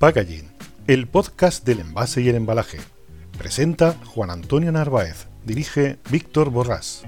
Packaging, 0.00 0.48
el 0.86 1.08
podcast 1.08 1.62
del 1.66 1.80
envase 1.80 2.22
y 2.22 2.30
el 2.30 2.36
embalaje. 2.36 2.78
Presenta 3.36 3.96
Juan 4.06 4.30
Antonio 4.30 4.72
Narváez, 4.72 5.26
dirige 5.44 5.98
Víctor 6.10 6.48
Borrás. 6.48 7.02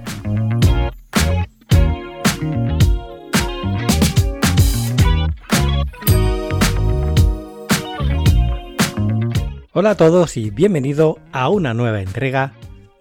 Hola 9.72 9.92
a 9.92 9.94
todos 9.96 10.36
y 10.36 10.50
bienvenido 10.50 11.18
a 11.32 11.48
una 11.48 11.72
nueva 11.72 12.02
entrega 12.02 12.52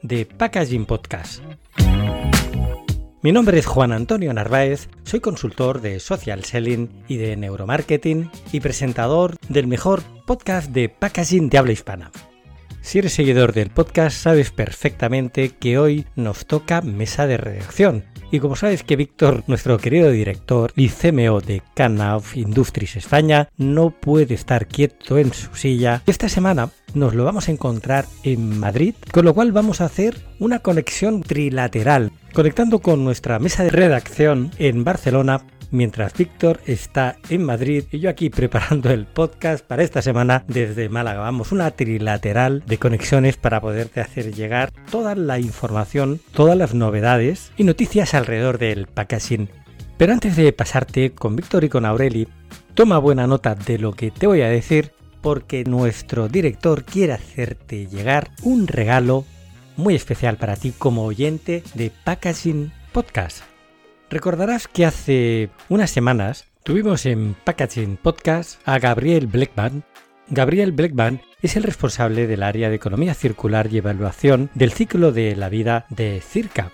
de 0.04 0.26
Packaging 0.26 0.86
Podcast. 0.86 1.44
Mi 3.24 3.32
nombre 3.32 3.60
es 3.60 3.68
Juan 3.68 3.92
Antonio 3.92 4.34
Narváez, 4.34 4.90
soy 5.04 5.20
consultor 5.20 5.80
de 5.80 6.00
social 6.00 6.44
selling 6.44 6.90
y 7.08 7.18
de 7.18 7.38
neuromarketing 7.38 8.32
y 8.52 8.62
presentador 8.62 9.36
del 9.48 9.68
mejor 9.68 10.02
podcast 10.26 10.72
de 10.72 10.90
packaging 10.90 11.48
de 11.48 11.60
habla 11.60 11.72
hispana. 11.72 12.10
Si 12.82 12.98
eres 12.98 13.14
seguidor 13.14 13.54
del 13.54 13.70
podcast 13.70 14.18
sabes 14.18 14.50
perfectamente 14.50 15.50
que 15.50 15.78
hoy 15.78 16.08
nos 16.16 16.48
toca 16.48 16.82
mesa 16.82 17.28
de 17.28 17.38
redacción. 17.38 18.06
Y 18.32 18.40
como 18.40 18.56
sabes 18.56 18.82
que 18.82 18.96
Víctor, 18.96 19.44
nuestro 19.46 19.78
querido 19.78 20.10
director 20.10 20.74
y 20.76 20.90
CMO 20.90 21.42
de 21.42 21.62
Canaf 21.76 22.36
Industries 22.36 22.96
España, 22.96 23.50
no 23.56 23.92
puede 23.92 24.34
estar 24.34 24.66
quieto 24.66 25.20
en 25.20 25.32
su 25.32 25.54
silla, 25.54 26.02
esta 26.08 26.28
semana 26.28 26.72
nos 26.94 27.14
lo 27.16 27.24
vamos 27.24 27.48
a 27.48 27.52
encontrar 27.52 28.06
en 28.24 28.60
Madrid, 28.60 28.96
con 29.12 29.26
lo 29.26 29.34
cual 29.34 29.52
vamos 29.52 29.82
a 29.82 29.86
hacer 29.86 30.18
una 30.40 30.60
conexión 30.60 31.22
trilateral, 31.24 32.12
conectando 32.34 32.80
con 32.80 33.04
nuestra 33.04 33.40
mesa 33.40 33.64
de 33.64 33.70
redacción 33.70 34.52
en 34.58 34.84
Barcelona 34.84 35.42
mientras 35.72 36.14
Víctor 36.14 36.60
está 36.66 37.16
en 37.30 37.44
Madrid 37.44 37.86
y 37.92 38.00
yo 38.00 38.10
aquí 38.10 38.30
preparando 38.30 38.90
el 38.92 39.06
podcast 39.06 39.66
para 39.66 39.84
esta 39.84 40.02
semana 40.02 40.44
desde 40.48 40.90
Málaga. 40.90 41.22
Vamos, 41.22 41.52
una 41.52 41.72
trilateral 41.72 42.64
de 42.68 42.78
conexiones 42.78 43.38
para 43.38 43.62
poderte 43.62 44.02
hacer 44.02 44.34
llegar 44.34 44.72
toda 44.92 45.16
la 45.16 45.40
información, 45.40 46.20
todas 46.34 46.58
las 46.58 46.74
novedades 46.74 47.52
y 47.58 47.64
noticias 47.64 48.14
alrededor 48.14 48.58
del 48.58 48.88
packaging. 48.88 49.50
Pero 49.98 50.14
antes 50.14 50.36
de 50.36 50.52
pasarte 50.54 51.12
con 51.12 51.36
Víctor 51.36 51.64
y 51.64 51.70
con 51.70 51.86
Aureli, 51.86 52.28
toma 52.74 52.98
buena 52.98 53.28
nota 53.28 53.56
de 53.56 53.78
lo 53.78 53.94
que 53.94 54.12
te 54.12 54.28
voy 54.28 54.42
a 54.42 54.50
decir 54.50 54.92
porque 55.22 55.64
nuestro 55.64 56.28
director 56.28 56.84
quiere 56.84 57.14
hacerte 57.14 57.88
llegar 57.88 58.32
un 58.44 58.68
regalo 58.68 59.26
muy 59.78 59.96
especial 59.96 60.38
para 60.38 60.56
ti 60.56 60.74
como 60.78 61.06
oyente 61.06 61.64
de 61.74 61.92
Packaging 62.04 62.72
Podcast. 62.92 63.44
Recordarás 64.10 64.68
que 64.68 64.86
hace 64.86 65.50
unas 65.70 65.92
semanas 65.92 66.46
tuvimos 66.64 67.06
en 67.06 67.36
Packaging 67.44 67.98
Podcast 67.98 68.60
a 68.66 68.78
Gabriel 68.80 69.28
Blackman. 69.28 69.84
Gabriel 70.28 70.72
Blackman 70.72 71.22
es 71.42 71.56
el 71.56 71.64
responsable 71.64 72.28
del 72.28 72.44
área 72.44 72.70
de 72.70 72.76
economía 72.76 73.14
circular 73.14 73.68
y 73.72 73.78
evaluación 73.78 74.50
del 74.54 74.72
ciclo 74.72 75.12
de 75.12 75.36
la 75.36 75.50
vida 75.50 75.86
de 75.90 76.22
Circa. 76.22 76.72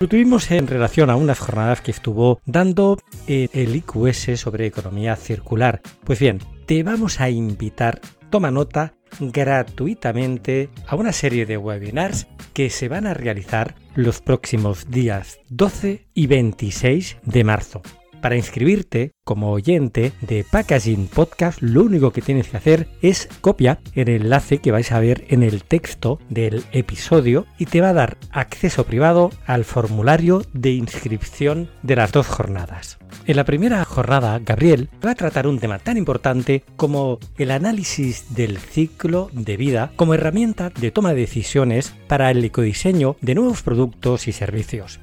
Lo 0.00 0.08
tuvimos 0.08 0.50
en 0.50 0.66
relación 0.66 1.10
a 1.10 1.16
unas 1.16 1.38
jornadas 1.38 1.82
que 1.82 1.90
estuvo 1.90 2.40
dando 2.46 2.98
el 3.26 3.76
IQS 3.76 4.40
sobre 4.40 4.66
economía 4.66 5.14
circular. 5.14 5.82
Pues 6.04 6.18
bien, 6.18 6.38
te 6.70 6.84
vamos 6.84 7.20
a 7.20 7.28
invitar, 7.30 8.00
toma 8.30 8.52
nota, 8.52 8.94
gratuitamente 9.18 10.70
a 10.86 10.94
una 10.94 11.10
serie 11.10 11.44
de 11.44 11.56
webinars 11.56 12.28
que 12.52 12.70
se 12.70 12.88
van 12.88 13.08
a 13.08 13.12
realizar 13.12 13.74
los 13.96 14.20
próximos 14.20 14.88
días 14.88 15.40
12 15.48 16.06
y 16.14 16.28
26 16.28 17.16
de 17.24 17.42
marzo. 17.42 17.82
Para 18.20 18.36
inscribirte 18.36 19.12
como 19.24 19.50
oyente 19.50 20.12
de 20.20 20.44
Packaging 20.44 21.06
Podcast, 21.06 21.62
lo 21.62 21.82
único 21.82 22.10
que 22.10 22.20
tienes 22.20 22.48
que 22.48 22.58
hacer 22.58 22.88
es 23.00 23.28
copia 23.40 23.80
el 23.94 24.10
enlace 24.10 24.58
que 24.58 24.72
vais 24.72 24.92
a 24.92 25.00
ver 25.00 25.24
en 25.28 25.42
el 25.42 25.64
texto 25.64 26.18
del 26.28 26.64
episodio 26.72 27.46
y 27.58 27.64
te 27.64 27.80
va 27.80 27.90
a 27.90 27.94
dar 27.94 28.18
acceso 28.30 28.84
privado 28.84 29.30
al 29.46 29.64
formulario 29.64 30.42
de 30.52 30.72
inscripción 30.72 31.70
de 31.82 31.96
las 31.96 32.12
dos 32.12 32.26
jornadas. 32.26 32.98
En 33.26 33.36
la 33.36 33.44
primera 33.44 33.82
jornada, 33.86 34.38
Gabriel 34.38 34.90
va 35.04 35.12
a 35.12 35.14
tratar 35.14 35.46
un 35.46 35.58
tema 35.58 35.78
tan 35.78 35.96
importante 35.96 36.62
como 36.76 37.18
el 37.38 37.50
análisis 37.50 38.34
del 38.34 38.58
ciclo 38.58 39.30
de 39.32 39.56
vida 39.56 39.92
como 39.96 40.12
herramienta 40.12 40.70
de 40.70 40.90
toma 40.90 41.14
de 41.14 41.20
decisiones 41.20 41.94
para 42.06 42.30
el 42.30 42.44
ecodiseño 42.44 43.16
de 43.22 43.34
nuevos 43.34 43.62
productos 43.62 44.28
y 44.28 44.32
servicios. 44.32 45.00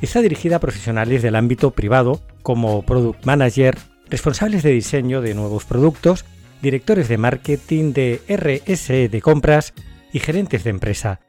Está 0.00 0.20
dirigida 0.20 0.56
a 0.56 0.60
profesionales 0.60 1.22
del 1.22 1.34
ámbito 1.34 1.72
privado 1.72 2.22
como 2.42 2.82
product 2.82 3.24
manager, 3.24 3.76
responsables 4.08 4.62
de 4.62 4.70
diseño 4.70 5.20
de 5.20 5.34
nuevos 5.34 5.64
productos, 5.64 6.24
directores 6.62 7.08
de 7.08 7.18
marketing 7.18 7.92
de 7.92 8.20
RS 8.28 9.10
de 9.10 9.20
compras 9.20 9.74
y 10.12 10.20
gerentes 10.20 10.62
de 10.62 10.70
empresa. 10.70 11.20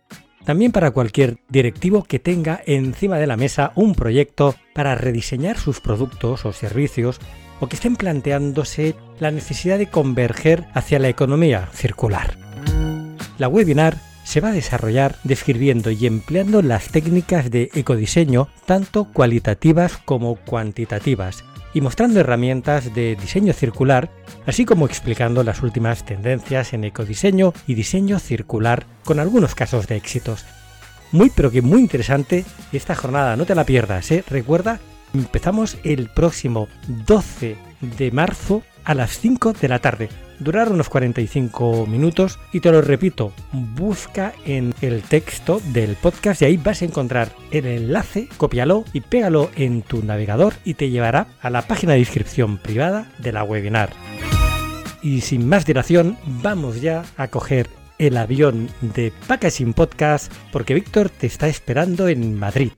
También 0.45 0.71
para 0.71 0.91
cualquier 0.91 1.37
directivo 1.49 2.03
que 2.03 2.19
tenga 2.19 2.61
encima 2.65 3.17
de 3.17 3.27
la 3.27 3.37
mesa 3.37 3.71
un 3.75 3.95
proyecto 3.95 4.55
para 4.73 4.95
rediseñar 4.95 5.57
sus 5.57 5.81
productos 5.81 6.45
o 6.45 6.53
servicios 6.53 7.19
o 7.59 7.67
que 7.67 7.75
estén 7.75 7.95
planteándose 7.95 8.95
la 9.19 9.31
necesidad 9.31 9.79
de 9.79 9.89
converger 9.89 10.65
hacia 10.73 10.99
la 10.99 11.09
economía 11.09 11.69
circular. 11.73 12.37
La 13.37 13.47
webinar 13.47 13.97
se 14.29 14.41
va 14.41 14.49
a 14.49 14.53
desarrollar 14.53 15.15
describiendo 15.23 15.89
y 15.89 16.05
empleando 16.05 16.61
las 16.61 16.89
técnicas 16.89 17.49
de 17.49 17.71
ecodiseño 17.73 18.47
tanto 18.67 19.05
cualitativas 19.05 19.97
como 19.97 20.35
cuantitativas 20.35 21.43
y 21.73 21.81
mostrando 21.81 22.19
herramientas 22.19 22.93
de 22.93 23.15
diseño 23.15 23.53
circular, 23.53 24.11
así 24.45 24.65
como 24.65 24.85
explicando 24.85 25.43
las 25.43 25.63
últimas 25.63 26.05
tendencias 26.05 26.73
en 26.73 26.83
ecodiseño 26.83 27.53
y 27.65 27.73
diseño 27.73 28.19
circular 28.19 28.85
con 29.03 29.19
algunos 29.19 29.55
casos 29.55 29.87
de 29.87 29.95
éxitos. 29.95 30.45
Muy 31.11 31.31
pero 31.31 31.49
que 31.49 31.63
muy 31.63 31.79
interesante 31.81 32.45
esta 32.71 32.93
jornada, 32.93 33.35
no 33.35 33.47
te 33.47 33.55
la 33.55 33.65
pierdas, 33.65 34.11
¿eh? 34.11 34.23
recuerda, 34.29 34.79
empezamos 35.11 35.79
el 35.83 36.07
próximo 36.07 36.67
12 36.87 37.57
de 37.97 38.11
marzo 38.11 38.61
a 38.83 38.93
las 38.93 39.17
5 39.17 39.53
de 39.53 39.67
la 39.67 39.79
tarde 39.79 40.09
durar 40.39 40.71
unos 40.71 40.89
45 40.89 41.85
minutos 41.85 42.39
y 42.51 42.59
te 42.59 42.71
lo 42.71 42.81
repito, 42.81 43.33
busca 43.51 44.33
en 44.45 44.73
el 44.81 45.01
texto 45.03 45.61
del 45.73 45.95
podcast 45.95 46.41
y 46.41 46.45
ahí 46.45 46.57
vas 46.57 46.81
a 46.81 46.85
encontrar 46.85 47.29
el 47.51 47.65
enlace, 47.65 48.29
cópialo 48.37 48.85
y 48.93 49.01
pégalo 49.01 49.49
en 49.55 49.81
tu 49.81 50.03
navegador 50.03 50.53
y 50.63 50.75
te 50.75 50.89
llevará 50.89 51.27
a 51.41 51.49
la 51.49 51.63
página 51.63 51.93
de 51.93 51.99
inscripción 51.99 52.57
privada 52.57 53.11
de 53.19 53.31
la 53.31 53.43
webinar. 53.43 53.89
Y 55.01 55.21
sin 55.21 55.47
más 55.47 55.65
dilación, 55.65 56.17
vamos 56.25 56.81
ya 56.81 57.03
a 57.15 57.27
coger 57.29 57.69
el 57.99 58.17
avión 58.17 58.69
de 58.81 59.13
Packaging 59.27 59.73
Podcast 59.73 60.31
porque 60.51 60.73
Víctor 60.73 61.09
te 61.09 61.27
está 61.27 61.47
esperando 61.47 62.07
en 62.07 62.37
Madrid. 62.37 62.71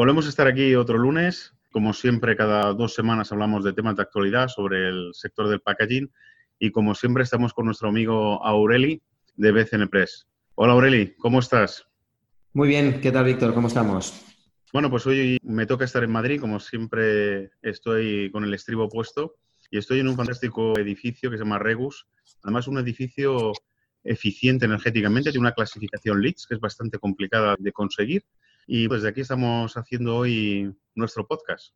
Volvemos 0.00 0.24
a 0.24 0.30
estar 0.30 0.46
aquí 0.46 0.74
otro 0.76 0.96
lunes. 0.96 1.52
Como 1.70 1.92
siempre, 1.92 2.34
cada 2.34 2.72
dos 2.72 2.94
semanas 2.94 3.32
hablamos 3.32 3.62
de 3.64 3.74
temas 3.74 3.96
de 3.96 4.00
actualidad 4.00 4.48
sobre 4.48 4.88
el 4.88 5.10
sector 5.12 5.46
del 5.46 5.60
packaging. 5.60 6.10
Y 6.58 6.70
como 6.70 6.94
siempre, 6.94 7.22
estamos 7.22 7.52
con 7.52 7.66
nuestro 7.66 7.90
amigo 7.90 8.42
Aureli 8.42 9.02
de 9.36 9.52
BCN 9.52 9.90
Press. 9.90 10.26
Hola 10.54 10.72
Aureli, 10.72 11.14
¿cómo 11.18 11.38
estás? 11.38 11.86
Muy 12.54 12.68
bien, 12.68 13.02
¿qué 13.02 13.12
tal 13.12 13.26
Víctor? 13.26 13.52
¿Cómo 13.52 13.68
estamos? 13.68 14.24
Bueno, 14.72 14.88
pues 14.88 15.06
hoy 15.06 15.36
me 15.42 15.66
toca 15.66 15.84
estar 15.84 16.02
en 16.02 16.12
Madrid, 16.12 16.40
como 16.40 16.60
siempre 16.60 17.50
estoy 17.60 18.30
con 18.30 18.42
el 18.44 18.54
estribo 18.54 18.88
puesto 18.88 19.34
y 19.70 19.76
estoy 19.76 20.00
en 20.00 20.08
un 20.08 20.16
fantástico 20.16 20.78
edificio 20.78 21.30
que 21.30 21.36
se 21.36 21.44
llama 21.44 21.58
Regus. 21.58 22.08
Además, 22.42 22.68
un 22.68 22.78
edificio 22.78 23.52
eficiente 24.02 24.64
energéticamente, 24.64 25.30
tiene 25.30 25.46
una 25.46 25.52
clasificación 25.52 26.22
LEEDs 26.22 26.46
que 26.46 26.54
es 26.54 26.60
bastante 26.60 26.98
complicada 26.98 27.54
de 27.58 27.70
conseguir 27.70 28.24
y 28.72 28.86
pues 28.86 29.02
de 29.02 29.08
aquí 29.08 29.22
estamos 29.22 29.76
haciendo 29.76 30.16
hoy 30.16 30.72
nuestro 30.94 31.26
podcast. 31.26 31.74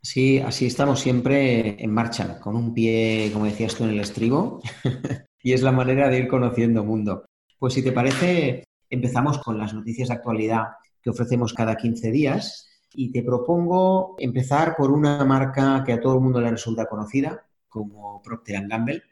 Sí, 0.00 0.38
así 0.38 0.64
estamos 0.64 1.00
siempre 1.00 1.82
en 1.82 1.92
marcha, 1.92 2.38
con 2.38 2.54
un 2.54 2.72
pie, 2.72 3.30
como 3.32 3.46
decías 3.46 3.74
tú, 3.74 3.82
en 3.82 3.90
el 3.90 3.98
estribo. 3.98 4.62
y 5.42 5.54
es 5.54 5.62
la 5.62 5.72
manera 5.72 6.08
de 6.08 6.18
ir 6.18 6.28
conociendo 6.28 6.84
mundo. 6.84 7.24
Pues 7.58 7.74
si 7.74 7.82
te 7.82 7.90
parece, 7.90 8.64
empezamos 8.88 9.38
con 9.38 9.58
las 9.58 9.74
noticias 9.74 10.08
de 10.08 10.14
actualidad 10.14 10.68
que 11.02 11.10
ofrecemos 11.10 11.52
cada 11.52 11.76
15 11.76 12.12
días. 12.12 12.68
Y 12.94 13.10
te 13.10 13.24
propongo 13.24 14.14
empezar 14.20 14.76
por 14.76 14.92
una 14.92 15.24
marca 15.24 15.82
que 15.84 15.94
a 15.94 16.00
todo 16.00 16.14
el 16.14 16.20
mundo 16.20 16.40
le 16.40 16.52
resulta 16.52 16.86
conocida, 16.86 17.44
como 17.68 18.22
Procter 18.22 18.68
Gamble. 18.68 19.02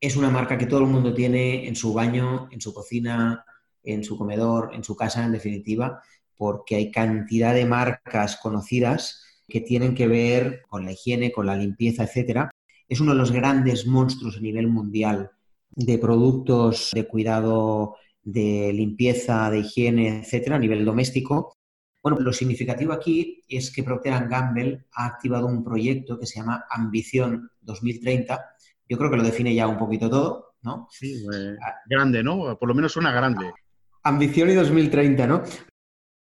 Es 0.00 0.14
una 0.14 0.30
marca 0.30 0.56
que 0.56 0.66
todo 0.66 0.80
el 0.80 0.86
mundo 0.86 1.12
tiene 1.14 1.66
en 1.66 1.74
su 1.74 1.92
baño, 1.92 2.48
en 2.52 2.60
su 2.60 2.72
cocina, 2.72 3.44
en 3.82 4.04
su 4.04 4.16
comedor, 4.16 4.74
en 4.74 4.84
su 4.84 4.96
casa, 4.96 5.24
en 5.24 5.32
definitiva, 5.32 6.02
porque 6.36 6.76
hay 6.76 6.90
cantidad 6.90 7.54
de 7.54 7.66
marcas 7.66 8.36
conocidas 8.36 9.24
que 9.48 9.60
tienen 9.60 9.94
que 9.94 10.06
ver 10.06 10.62
con 10.68 10.84
la 10.84 10.92
higiene, 10.92 11.32
con 11.32 11.46
la 11.46 11.56
limpieza, 11.56 12.04
etcétera. 12.04 12.50
Es 12.88 13.00
uno 13.00 13.12
de 13.12 13.18
los 13.18 13.32
grandes 13.32 13.86
monstruos 13.86 14.38
a 14.38 14.40
nivel 14.40 14.68
mundial 14.68 15.30
de 15.70 15.98
productos 15.98 16.90
de 16.94 17.06
cuidado 17.06 17.96
de 18.22 18.72
limpieza, 18.72 19.50
de 19.50 19.58
higiene, 19.60 20.20
etcétera, 20.20 20.56
a 20.56 20.58
nivel 20.58 20.84
doméstico. 20.84 21.54
Bueno, 22.02 22.18
lo 22.20 22.32
significativo 22.32 22.92
aquí 22.92 23.42
es 23.48 23.72
que 23.72 23.82
Procter 23.82 24.26
Gamble 24.26 24.86
ha 24.92 25.06
activado 25.06 25.46
un 25.46 25.62
proyecto 25.62 26.18
que 26.18 26.26
se 26.26 26.40
llama 26.40 26.64
Ambición 26.70 27.50
2030. 27.60 28.56
Yo 28.88 28.96
creo 28.96 29.10
que 29.10 29.16
lo 29.16 29.22
define 29.22 29.54
ya 29.54 29.68
un 29.68 29.78
poquito 29.78 30.08
todo, 30.08 30.54
¿no? 30.62 30.88
Sí, 30.90 31.24
eh, 31.32 31.56
grande, 31.86 32.22
¿no? 32.22 32.58
Por 32.58 32.68
lo 32.68 32.74
menos 32.74 32.96
una 32.96 33.12
grande. 33.12 33.52
Ambición 34.02 34.50
y 34.50 34.54
2030, 34.54 35.26
¿no? 35.26 35.42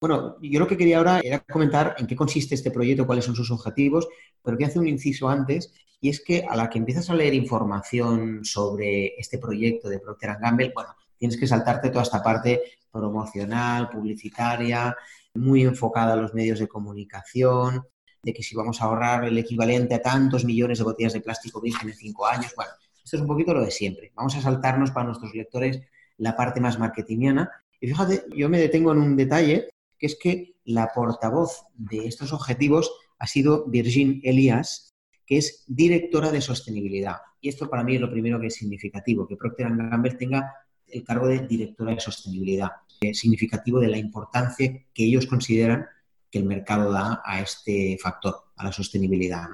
Bueno, 0.01 0.37
yo 0.41 0.59
lo 0.61 0.67
que 0.67 0.77
quería 0.77 0.99
ahora 0.99 1.21
era 1.23 1.41
comentar 1.41 1.95
en 1.99 2.07
qué 2.07 2.17
consiste 2.17 2.55
este 2.55 2.71
proyecto, 2.71 3.07
cuáles 3.07 3.25
son 3.25 3.35
sus 3.35 3.51
objetivos, 3.51 4.09
pero 4.43 4.57
quiero 4.57 4.71
hacer 4.71 4.83
un 4.83 4.89
inciso 4.89 5.29
antes, 5.29 5.73
y 6.01 6.09
es 6.09 6.23
que 6.25 6.45
a 6.49 6.57
la 6.57 6.71
que 6.71 6.79
empiezas 6.79 7.11
a 7.11 7.15
leer 7.15 7.35
información 7.35 8.45
sobre 8.45 9.15
este 9.19 9.39
proyecto 9.39 9.89
de 9.89 9.99
Procter 9.99 10.37
Gamble, 10.41 10.73
bueno, 10.75 10.91
tienes 11.19 11.37
que 11.37 11.47
saltarte 11.47 11.91
toda 11.91 12.03
esta 12.03 12.23
parte 12.23 12.63
promocional, 12.91 13.89
publicitaria, 13.89 14.97
muy 15.35 15.63
enfocada 15.63 16.15
a 16.15 16.17
los 16.17 16.35
medios 16.35 16.59
de 16.59 16.69
comunicación, 16.69 17.83
de 18.23 18.33
que 18.33 18.43
si 18.43 18.57
vamos 18.57 18.81
a 18.81 18.87
ahorrar 18.87 19.25
el 19.25 19.39
equivalente 19.39 19.95
a 19.95 20.03
tantos 20.03 20.45
millones 20.45 20.79
de 20.79 20.85
botellas 20.85 21.13
de 21.13 21.21
plástico 21.21 21.61
virgen 21.61 21.89
en 21.89 21.95
cinco 21.95 22.27
años, 22.27 22.53
bueno, 22.57 22.73
esto 23.05 23.17
es 23.17 23.23
un 23.23 23.29
poquito 23.29 23.55
lo 23.55 23.63
de 23.63 23.71
siempre. 23.71 24.13
Vamos 24.15 24.37
a 24.37 24.43
saltarnos 24.43 24.91
para 24.91 25.07
nuestros 25.07 25.35
lectores 25.35 25.81
la 26.19 26.37
parte 26.37 26.61
más 26.61 26.79
marketingiana. 26.79 27.51
Y 27.81 27.89
fíjate, 27.89 28.25
yo 28.37 28.49
me 28.49 28.59
detengo 28.59 28.93
en 28.93 28.99
un 28.99 29.17
detalle, 29.17 29.69
que 29.99 30.07
es 30.07 30.19
que 30.21 30.57
la 30.65 30.91
portavoz 30.95 31.65
de 31.75 32.07
estos 32.07 32.33
objetivos 32.33 32.93
ha 33.19 33.27
sido 33.27 33.67
Virgin 33.67 34.21
Elias, 34.25 34.95
que 35.27 35.39
es 35.39 35.65
directora 35.67 36.31
de 36.31 36.41
sostenibilidad. 36.41 37.17
Y 37.41 37.49
esto 37.49 37.69
para 37.69 37.85
mí 37.85 37.95
es 37.95 38.01
lo 38.01 38.11
primero 38.11 38.41
que 38.41 38.49
es 38.49 38.55
significativo, 38.55 39.27
que 39.27 39.37
Procter 39.37 39.69
Gamble 39.69 40.15
tenga 40.15 40.53
el 40.87 41.05
cargo 41.05 41.29
de 41.29 41.47
directora 41.47 41.95
de 41.95 42.01
sostenibilidad. 42.01 42.71
Es 43.01 43.19
significativo 43.19 43.79
de 43.79 43.89
la 43.89 43.99
importancia 43.99 44.87
que 44.93 45.05
ellos 45.05 45.27
consideran 45.27 45.87
que 46.31 46.39
el 46.39 46.45
mercado 46.45 46.91
da 46.91 47.23
a 47.25 47.41
este 47.41 47.97
factor, 48.01 48.35
a 48.57 48.65
la 48.65 48.73
sostenibilidad. 48.73 49.47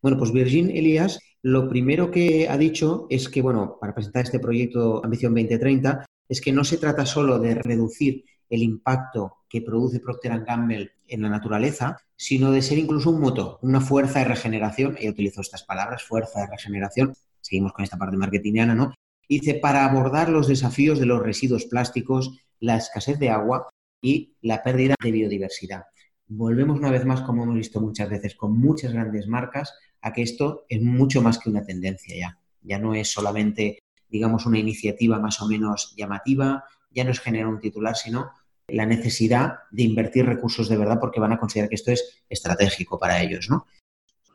Bueno, 0.00 0.18
pues 0.18 0.32
Virgin 0.32 0.70
Elias 0.70 1.18
lo 1.42 1.68
primero 1.68 2.10
que 2.10 2.48
ha 2.48 2.58
dicho 2.58 3.06
es 3.08 3.28
que, 3.28 3.40
bueno, 3.40 3.78
para 3.80 3.94
presentar 3.94 4.24
este 4.24 4.40
proyecto 4.40 5.00
Ambición 5.04 5.32
2030, 5.32 6.04
es 6.28 6.40
que 6.40 6.52
no 6.52 6.64
se 6.64 6.78
trata 6.78 7.06
solo 7.06 7.38
de 7.38 7.54
reducir 7.54 8.24
el 8.48 8.62
impacto 8.62 9.38
que 9.48 9.62
produce 9.62 10.00
Procter 10.00 10.44
Gamble 10.44 10.92
en 11.08 11.22
la 11.22 11.28
naturaleza, 11.28 11.98
sino 12.16 12.50
de 12.50 12.62
ser 12.62 12.78
incluso 12.78 13.10
un 13.10 13.20
motor, 13.20 13.58
una 13.62 13.80
fuerza 13.80 14.20
de 14.20 14.26
regeneración. 14.26 14.96
Ella 14.98 15.10
utilizó 15.10 15.40
estas 15.40 15.64
palabras, 15.64 16.02
fuerza 16.04 16.40
de 16.40 16.48
regeneración. 16.48 17.14
Seguimos 17.40 17.72
con 17.72 17.84
esta 17.84 17.96
parte 17.96 18.16
marketingiana, 18.16 18.74
¿no? 18.74 18.94
Dice, 19.28 19.54
para 19.54 19.84
abordar 19.84 20.28
los 20.28 20.46
desafíos 20.46 20.98
de 20.98 21.06
los 21.06 21.22
residuos 21.22 21.66
plásticos, 21.66 22.38
la 22.60 22.76
escasez 22.76 23.18
de 23.18 23.30
agua 23.30 23.68
y 24.00 24.36
la 24.40 24.62
pérdida 24.62 24.94
de 25.02 25.10
biodiversidad. 25.10 25.84
Volvemos 26.28 26.78
una 26.78 26.90
vez 26.90 27.04
más, 27.04 27.22
como 27.22 27.44
hemos 27.44 27.56
visto 27.56 27.80
muchas 27.80 28.08
veces, 28.08 28.34
con 28.34 28.58
muchas 28.58 28.92
grandes 28.92 29.26
marcas, 29.26 29.74
a 30.00 30.12
que 30.12 30.22
esto 30.22 30.64
es 30.68 30.80
mucho 30.80 31.22
más 31.22 31.38
que 31.38 31.50
una 31.50 31.64
tendencia 31.64 32.16
ya. 32.16 32.38
Ya 32.62 32.78
no 32.78 32.94
es 32.94 33.08
solamente, 33.08 33.78
digamos, 34.08 34.46
una 34.46 34.58
iniciativa 34.58 35.18
más 35.18 35.40
o 35.40 35.48
menos 35.48 35.94
llamativa, 35.96 36.64
ya 36.90 37.04
no 37.04 37.10
es 37.10 37.20
generar 37.20 37.48
un 37.48 37.60
titular, 37.60 37.96
sino 37.96 38.30
la 38.68 38.86
necesidad 38.86 39.60
de 39.70 39.84
invertir 39.84 40.26
recursos 40.26 40.68
de 40.68 40.76
verdad 40.76 40.98
porque 41.00 41.20
van 41.20 41.32
a 41.32 41.38
considerar 41.38 41.68
que 41.68 41.76
esto 41.76 41.92
es 41.92 42.24
estratégico 42.28 42.98
para 42.98 43.22
ellos, 43.22 43.48
¿no? 43.48 43.66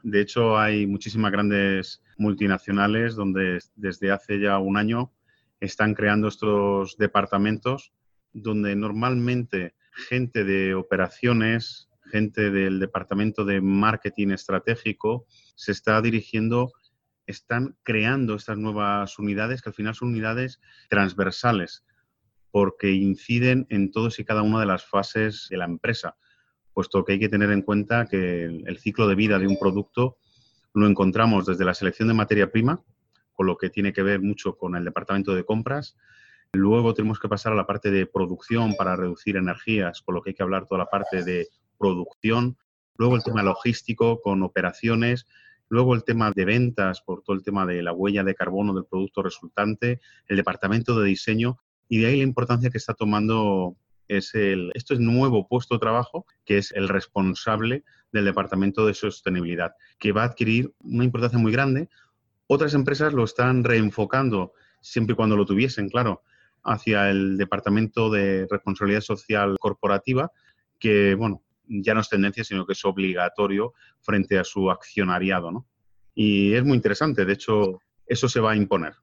De 0.04 0.22
hecho, 0.22 0.58
hay 0.58 0.88
muchísimas 0.88 1.32
grandes 1.32 2.02
multinacionales 2.18 3.16
donde 3.16 3.60
desde 3.76 4.12
hace 4.12 4.40
ya 4.40 4.58
un 4.58 4.78
año 4.78 5.12
están 5.60 5.94
creando 5.94 6.28
estos 6.28 6.98
departamentos 6.98 7.94
donde 8.34 8.76
normalmente 8.76 9.76
gente 9.92 10.44
de 10.44 10.74
operaciones, 10.74 11.90
gente 12.12 12.50
del 12.50 12.80
departamento 12.80 13.46
de 13.46 13.62
marketing 13.62 14.30
estratégico 14.30 15.26
se 15.56 15.72
está 15.72 16.02
dirigiendo, 16.02 16.72
están 17.32 17.76
creando 17.84 18.36
estas 18.36 18.58
nuevas 18.58 19.18
unidades 19.18 19.62
que 19.62 19.70
al 19.70 19.76
final 19.76 19.96
son 19.96 20.10
unidades 20.10 20.62
transversales 20.90 21.84
porque 22.52 22.92
inciden 22.92 23.66
en 23.70 23.92
todos 23.92 24.20
y 24.20 24.26
cada 24.26 24.42
una 24.42 24.60
de 24.60 24.66
las 24.66 24.86
fases 24.86 25.48
de 25.50 25.58
la 25.58 25.66
empresa 25.66 26.18
puesto 26.74 27.04
que 27.04 27.14
hay 27.14 27.20
que 27.20 27.30
tener 27.30 27.52
en 27.52 27.62
cuenta 27.62 28.06
que 28.06 28.46
el, 28.46 28.78
ciclo 28.80 29.08
de 29.08 29.16
vida 29.16 29.40
de 29.40 29.48
un 29.48 29.58
producto 29.58 30.18
lo 30.74 30.88
encontramos 30.88 31.46
desde 31.46 31.66
la 31.66 31.74
selección 31.74 32.08
de 32.08 32.14
materia 32.14 32.52
prima, 32.52 32.82
con 33.34 33.48
lo 33.48 33.58
que 33.58 33.70
tiene 33.70 33.94
que 33.94 34.04
ver 34.04 34.22
mucho 34.22 34.58
con 34.58 34.76
el 34.76 34.86
departamento 34.86 35.36
de 35.36 35.44
compras. 35.44 35.98
Luego 36.54 36.94
tenemos 36.94 37.20
que 37.20 37.28
pasar 37.28 37.54
a 37.54 37.56
la 37.56 37.68
parte 37.68 37.92
de 37.92 38.06
producción 38.06 38.76
para 38.76 38.96
reducir 38.96 39.38
energías, 39.38 40.02
con 40.02 40.16
lo 40.16 40.22
que 40.22 40.32
hay 40.32 40.34
que 40.34 40.44
hablar 40.44 40.66
toda 40.66 40.80
la 40.80 40.90
parte 40.90 41.24
de 41.24 41.48
producción. 41.78 42.58
Luego 42.98 43.16
el 43.16 43.24
tema 43.24 43.44
logístico 43.44 44.22
con 44.22 44.44
operaciones. 44.44 45.28
Luego 45.72 45.96
el 45.96 46.04
tema 46.04 46.32
de 46.36 46.44
ventas 46.44 47.02
por 47.02 47.24
todo 47.24 47.34
el 47.34 47.44
tema 47.44 47.66
de 47.66 47.82
la 47.82 47.94
huella 47.94 48.26
de 48.26 48.36
carbono 48.36 48.74
del 48.74 48.84
producto 48.84 49.24
resultante. 49.24 50.02
El 50.28 50.36
departamento 50.36 51.00
de 51.00 51.08
diseño. 51.08 51.60
Y 51.88 52.00
de 52.00 52.08
ahí 52.08 52.18
la 52.18 52.24
importancia 52.24 52.70
que 52.70 52.78
está 52.78 52.94
tomando 52.94 53.78
es 54.10 54.36
el, 54.36 54.72
esto 54.74 54.94
es 54.94 55.00
nuevo 55.00 55.48
puesto 55.48 55.76
de 55.76 55.80
trabajo, 55.80 56.26
que 56.44 56.58
es 56.58 56.74
el 56.74 56.90
responsable 56.90 57.86
del 58.12 58.26
Departamento 58.26 58.86
de 58.86 58.94
Sostenibilidad, 58.94 59.72
que 59.98 60.12
va 60.12 60.24
a 60.24 60.26
adquirir 60.26 60.74
una 60.80 61.06
importancia 61.06 61.40
muy 61.40 61.54
grande. 61.54 61.88
Otras 62.48 62.74
empresas 62.74 63.14
lo 63.14 63.24
están 63.24 63.64
reenfocando, 63.64 64.52
siempre 64.82 65.14
y 65.14 65.16
cuando 65.16 65.38
lo 65.38 65.46
tuviesen, 65.46 65.88
claro, 65.88 66.22
hacia 66.66 67.10
el 67.10 67.38
Departamento 67.38 68.10
de 68.10 68.46
Responsabilidad 68.52 69.00
Social 69.00 69.56
Corporativa, 69.58 70.34
que, 70.80 71.16
bueno, 71.16 71.44
ya 71.84 71.94
no 71.94 72.02
es 72.02 72.10
tendencia, 72.10 72.44
sino 72.44 72.66
que 72.66 72.74
es 72.74 72.84
obligatorio 72.84 73.74
frente 74.02 74.38
a 74.38 74.44
su 74.44 74.70
accionariado, 74.70 75.52
¿no? 75.52 75.68
Y 76.14 76.54
es 76.54 76.64
muy 76.64 76.76
interesante, 76.76 77.24
de 77.24 77.34
hecho, 77.34 77.80
eso 78.06 78.28
se 78.28 78.42
va 78.42 78.52
a 78.52 78.56
imponer. 78.56 78.94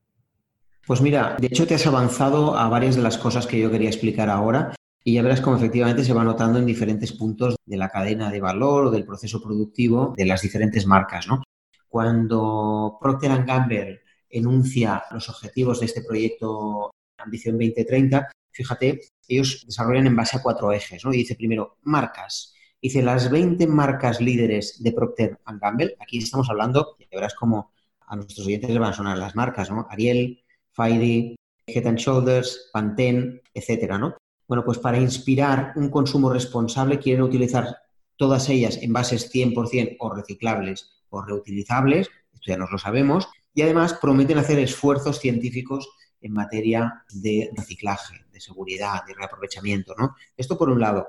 Pues 0.87 1.01
mira, 1.01 1.37
de 1.39 1.47
hecho 1.47 1.67
te 1.67 1.75
has 1.75 1.87
avanzado 1.87 2.57
a 2.57 2.69
varias 2.69 2.97
de 2.97 3.03
las 3.03 3.19
cosas 3.19 3.47
que 3.47 3.61
yo 3.61 3.71
quería 3.71 3.89
explicar 3.89 4.31
ahora 4.31 4.75
y 5.05 5.15
ya 5.15 5.23
verás 5.23 5.41
cómo 5.41 5.57
efectivamente 5.57 6.05
se 6.05 6.13
va 6.13 6.25
notando 6.25 6.59
en 6.59 6.67
diferentes 6.67 7.13
puntos 7.13 7.57
de 7.65 7.77
la 7.77 7.89
cadena 7.89 8.31
de 8.31 8.41
valor 8.41 8.87
o 8.87 8.91
del 8.91 9.05
proceso 9.05 9.43
productivo 9.43 10.15
de 10.17 10.27
las 10.27 10.43
diferentes 10.43 10.87
marcas. 10.87 11.27
¿no? 11.29 11.43
Cuando 11.89 12.99
Procter 13.01 13.45
Gamble 13.45 14.03
enuncia 14.29 15.05
los 15.11 15.29
objetivos 15.29 15.81
de 15.81 15.87
este 15.87 16.03
proyecto 16.03 16.91
Ambición 17.19 17.59
2030, 17.59 18.31
fíjate, 18.51 19.01
ellos 19.27 19.65
desarrollan 19.67 20.07
en 20.07 20.17
base 20.17 20.37
a 20.37 20.43
cuatro 20.43 20.73
ejes. 20.73 21.05
¿no? 21.05 21.13
Y 21.13 21.19
dice 21.19 21.37
primero, 21.37 21.79
marcas. 21.83 22.55
Dice 22.81 23.03
las 23.03 23.29
20 23.29 23.67
marcas 23.67 24.21
líderes 24.21 24.81
de 24.81 24.93
Procter 24.93 25.41
Gamble. 25.61 25.97
Aquí 25.99 26.19
estamos 26.19 26.49
hablando, 26.49 26.97
ya 27.01 27.07
verás 27.11 27.35
cómo 27.35 27.73
a 28.07 28.15
nuestros 28.15 28.47
oyentes 28.47 28.71
les 28.71 28.79
van 28.79 28.91
a 28.91 28.97
sonar 28.97 29.19
las 29.19 29.35
marcas, 29.35 29.69
¿no? 29.69 29.89
Ariel, 29.91 30.45
Fairy, 30.71 31.35
Head 31.67 31.87
and 31.89 31.99
Shoulders, 31.99 32.71
Pantene, 32.73 33.43
etcétera, 33.53 33.99
¿no? 33.99 34.17
Bueno, 34.47 34.65
pues 34.65 34.79
para 34.79 34.99
inspirar 34.99 35.73
un 35.75 35.91
consumo 35.91 36.31
responsable 36.33 37.01
quieren 37.01 37.23
utilizar 37.23 37.79
todas 38.17 38.49
ellas 38.49 38.79
envases 38.81 39.29
100% 39.33 39.97
o 39.99 40.15
reciclables 40.15 40.89
o 41.11 41.21
reutilizables, 41.21 42.09
esto 42.33 42.47
ya 42.47 42.57
nos 42.57 42.71
lo 42.71 42.79
sabemos, 42.79 43.29
y 43.55 43.63
además 43.63 43.95
prometen 43.95 44.39
hacer 44.39 44.61
esfuerzos 44.61 45.19
científicos 45.19 45.89
en 46.21 46.33
materia 46.33 47.05
de 47.13 47.51
reciclaje, 47.57 48.25
de 48.33 48.41
seguridad, 48.41 49.05
de 49.05 49.15
reaprovechamiento, 49.15 49.95
¿no? 49.99 50.15
Esto 50.37 50.57
por 50.57 50.71
un 50.71 50.81
lado. 50.81 51.09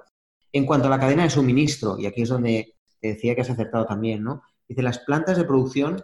En 0.51 0.65
cuanto 0.65 0.87
a 0.87 0.89
la 0.89 0.99
cadena 0.99 1.23
de 1.23 1.29
suministro, 1.29 1.97
y 1.99 2.05
aquí 2.05 2.23
es 2.23 2.29
donde 2.29 2.75
te 2.99 3.09
decía 3.09 3.35
que 3.35 3.41
has 3.41 3.49
acertado 3.49 3.85
también, 3.85 4.23
¿no? 4.23 4.41
Dice, 4.67 4.81
las 4.81 4.99
plantas 4.99 5.37
de 5.37 5.45
producción 5.45 6.03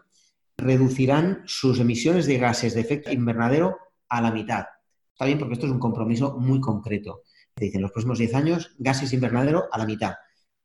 reducirán 0.57 1.43
sus 1.45 1.79
emisiones 1.79 2.25
de 2.25 2.37
gases 2.37 2.73
de 2.73 2.81
efecto 2.81 3.11
invernadero 3.11 3.77
a 4.09 4.21
la 4.21 4.31
mitad. 4.31 4.65
Está 5.11 5.25
bien 5.25 5.39
porque 5.39 5.53
esto 5.53 5.65
es 5.65 5.71
un 5.71 5.79
compromiso 5.79 6.37
muy 6.39 6.59
concreto. 6.59 7.23
Dice, 7.55 7.77
en 7.77 7.83
los 7.83 7.91
próximos 7.91 8.19
10 8.19 8.35
años, 8.35 8.75
gases 8.77 9.13
invernadero 9.13 9.65
a 9.71 9.77
la 9.77 9.85
mitad. 9.85 10.15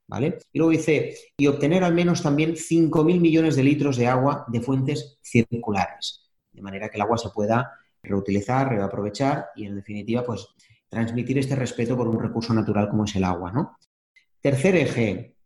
¿Vale? 0.09 0.39
Y 0.53 0.59
luego 0.59 0.73
dice, 0.73 1.17
y 1.37 1.47
obtener 1.47 1.85
al 1.85 1.95
menos 1.95 2.21
también 2.21 2.57
5.000 2.57 3.21
millones 3.21 3.55
de 3.55 3.63
litros 3.63 3.97
de 3.97 4.09
agua 4.09 4.45
de 4.49 4.61
fuentes 4.61 5.19
circulares, 5.23 6.29
de 6.51 6.63
manera 6.63 6.89
que 6.89 6.97
el 6.97 7.03
agua 7.03 7.17
se 7.17 7.31
pueda 7.31 7.71
reutilizar, 8.03 8.69
reaprovechar 8.69 9.51
y, 9.55 9.67
en 9.67 9.77
definitiva, 9.77 10.25
pues 10.25 10.49
transmitir 10.91 11.39
este 11.39 11.57
respeto 11.57 11.97
por 11.97 12.09
un 12.09 12.21
recurso 12.21 12.53
natural 12.53 12.89
como 12.89 13.05
es 13.05 13.17
el 13.17 13.25
agua, 13.25 13.53
¿no? 13.53 13.77
Tercer 14.41 14.77
eje, 14.77 15.37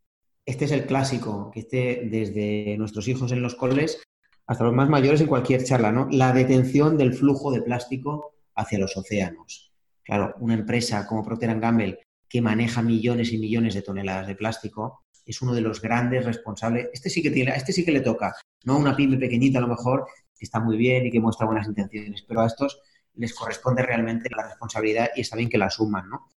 este 0.46 0.64
es 0.64 0.72
el 0.72 0.86
clásico, 0.86 1.50
que 1.52 1.60
esté 1.60 2.08
desde 2.10 2.76
nuestros 2.78 3.06
hijos 3.08 3.30
en 3.32 3.42
los 3.42 3.54
coles 3.54 4.02
hasta 4.46 4.64
los 4.64 4.74
más 4.74 4.88
mayores 4.88 5.20
en 5.20 5.26
cualquier 5.26 5.64
charla, 5.64 5.92
¿no? 5.92 6.08
La 6.10 6.32
detención 6.32 6.96
del 6.96 7.14
flujo 7.14 7.52
de 7.52 7.62
plástico 7.62 8.34
hacia 8.54 8.78
los 8.78 8.96
océanos. 8.96 9.72
Claro, 10.02 10.34
una 10.40 10.54
empresa 10.54 11.06
como 11.06 11.24
Procter 11.24 11.58
Gamble, 11.60 12.00
que 12.28 12.42
maneja 12.42 12.82
millones 12.82 13.32
y 13.32 13.38
millones 13.38 13.74
de 13.74 13.82
toneladas 13.82 14.26
de 14.26 14.34
plástico, 14.34 15.04
es 15.24 15.40
uno 15.40 15.54
de 15.54 15.62
los 15.62 15.80
grandes 15.80 16.24
responsables. 16.24 16.88
Este 16.92 17.08
sí 17.08 17.22
que 17.22 17.30
tiene, 17.30 17.52
este 17.56 17.72
sí 17.72 17.84
que 17.84 17.92
le 17.92 18.00
toca 18.00 18.34
¿no? 18.64 18.78
Una 18.78 18.96
pyme 18.96 19.16
pequeñita 19.16 19.58
a 19.58 19.62
lo 19.62 19.68
mejor 19.68 20.06
que 20.36 20.44
está 20.44 20.60
muy 20.60 20.76
bien 20.76 21.06
y 21.06 21.10
que 21.10 21.20
muestra 21.20 21.46
buenas 21.46 21.66
intenciones, 21.66 22.24
pero 22.26 22.40
a 22.40 22.46
estos 22.46 22.80
les 23.16 23.34
corresponde 23.34 23.82
realmente 23.82 24.28
la 24.34 24.48
responsabilidad 24.48 25.10
y 25.14 25.20
está 25.20 25.36
bien 25.36 25.48
que 25.48 25.58
la 25.58 25.66
asuman, 25.66 26.08
¿no? 26.08 26.30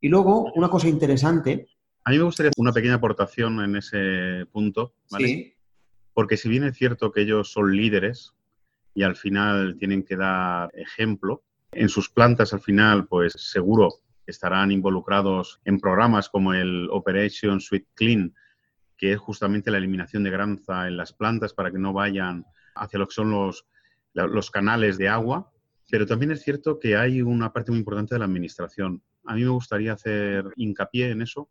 Y 0.00 0.08
luego, 0.08 0.52
una 0.54 0.68
cosa 0.68 0.88
interesante. 0.88 1.68
A 2.04 2.10
mí 2.10 2.18
me 2.18 2.24
gustaría 2.24 2.52
una 2.56 2.72
pequeña 2.72 2.94
aportación 2.94 3.60
en 3.60 3.76
ese 3.76 4.46
punto, 4.52 4.94
¿vale? 5.10 5.26
Sí. 5.26 5.54
Porque 6.12 6.36
si 6.36 6.48
bien 6.48 6.64
es 6.64 6.76
cierto 6.76 7.12
que 7.12 7.22
ellos 7.22 7.52
son 7.52 7.76
líderes 7.76 8.34
y 8.94 9.02
al 9.02 9.16
final 9.16 9.76
tienen 9.78 10.02
que 10.02 10.16
dar 10.16 10.70
ejemplo, 10.74 11.42
en 11.72 11.88
sus 11.88 12.08
plantas 12.08 12.52
al 12.52 12.60
final, 12.60 13.06
pues 13.06 13.34
seguro 13.34 14.00
estarán 14.26 14.72
involucrados 14.72 15.60
en 15.64 15.78
programas 15.78 16.28
como 16.28 16.54
el 16.54 16.88
Operation 16.90 17.60
Sweet 17.60 17.86
Clean, 17.94 18.34
que 18.96 19.12
es 19.12 19.18
justamente 19.18 19.70
la 19.70 19.78
eliminación 19.78 20.24
de 20.24 20.30
granza 20.30 20.88
en 20.88 20.96
las 20.96 21.12
plantas 21.12 21.52
para 21.52 21.70
que 21.70 21.78
no 21.78 21.92
vayan 21.92 22.46
hacia 22.74 22.98
lo 22.98 23.06
que 23.06 23.14
son 23.14 23.30
los, 23.30 23.66
los 24.14 24.50
canales 24.50 24.98
de 24.98 25.08
agua. 25.08 25.52
Pero 25.88 26.06
también 26.06 26.32
es 26.32 26.42
cierto 26.42 26.78
que 26.78 26.96
hay 26.96 27.22
una 27.22 27.52
parte 27.52 27.70
muy 27.70 27.78
importante 27.78 28.14
de 28.14 28.18
la 28.18 28.24
administración. 28.24 29.02
A 29.24 29.34
mí 29.34 29.42
me 29.42 29.50
gustaría 29.50 29.92
hacer 29.92 30.44
hincapié 30.56 31.10
en 31.10 31.22
eso 31.22 31.48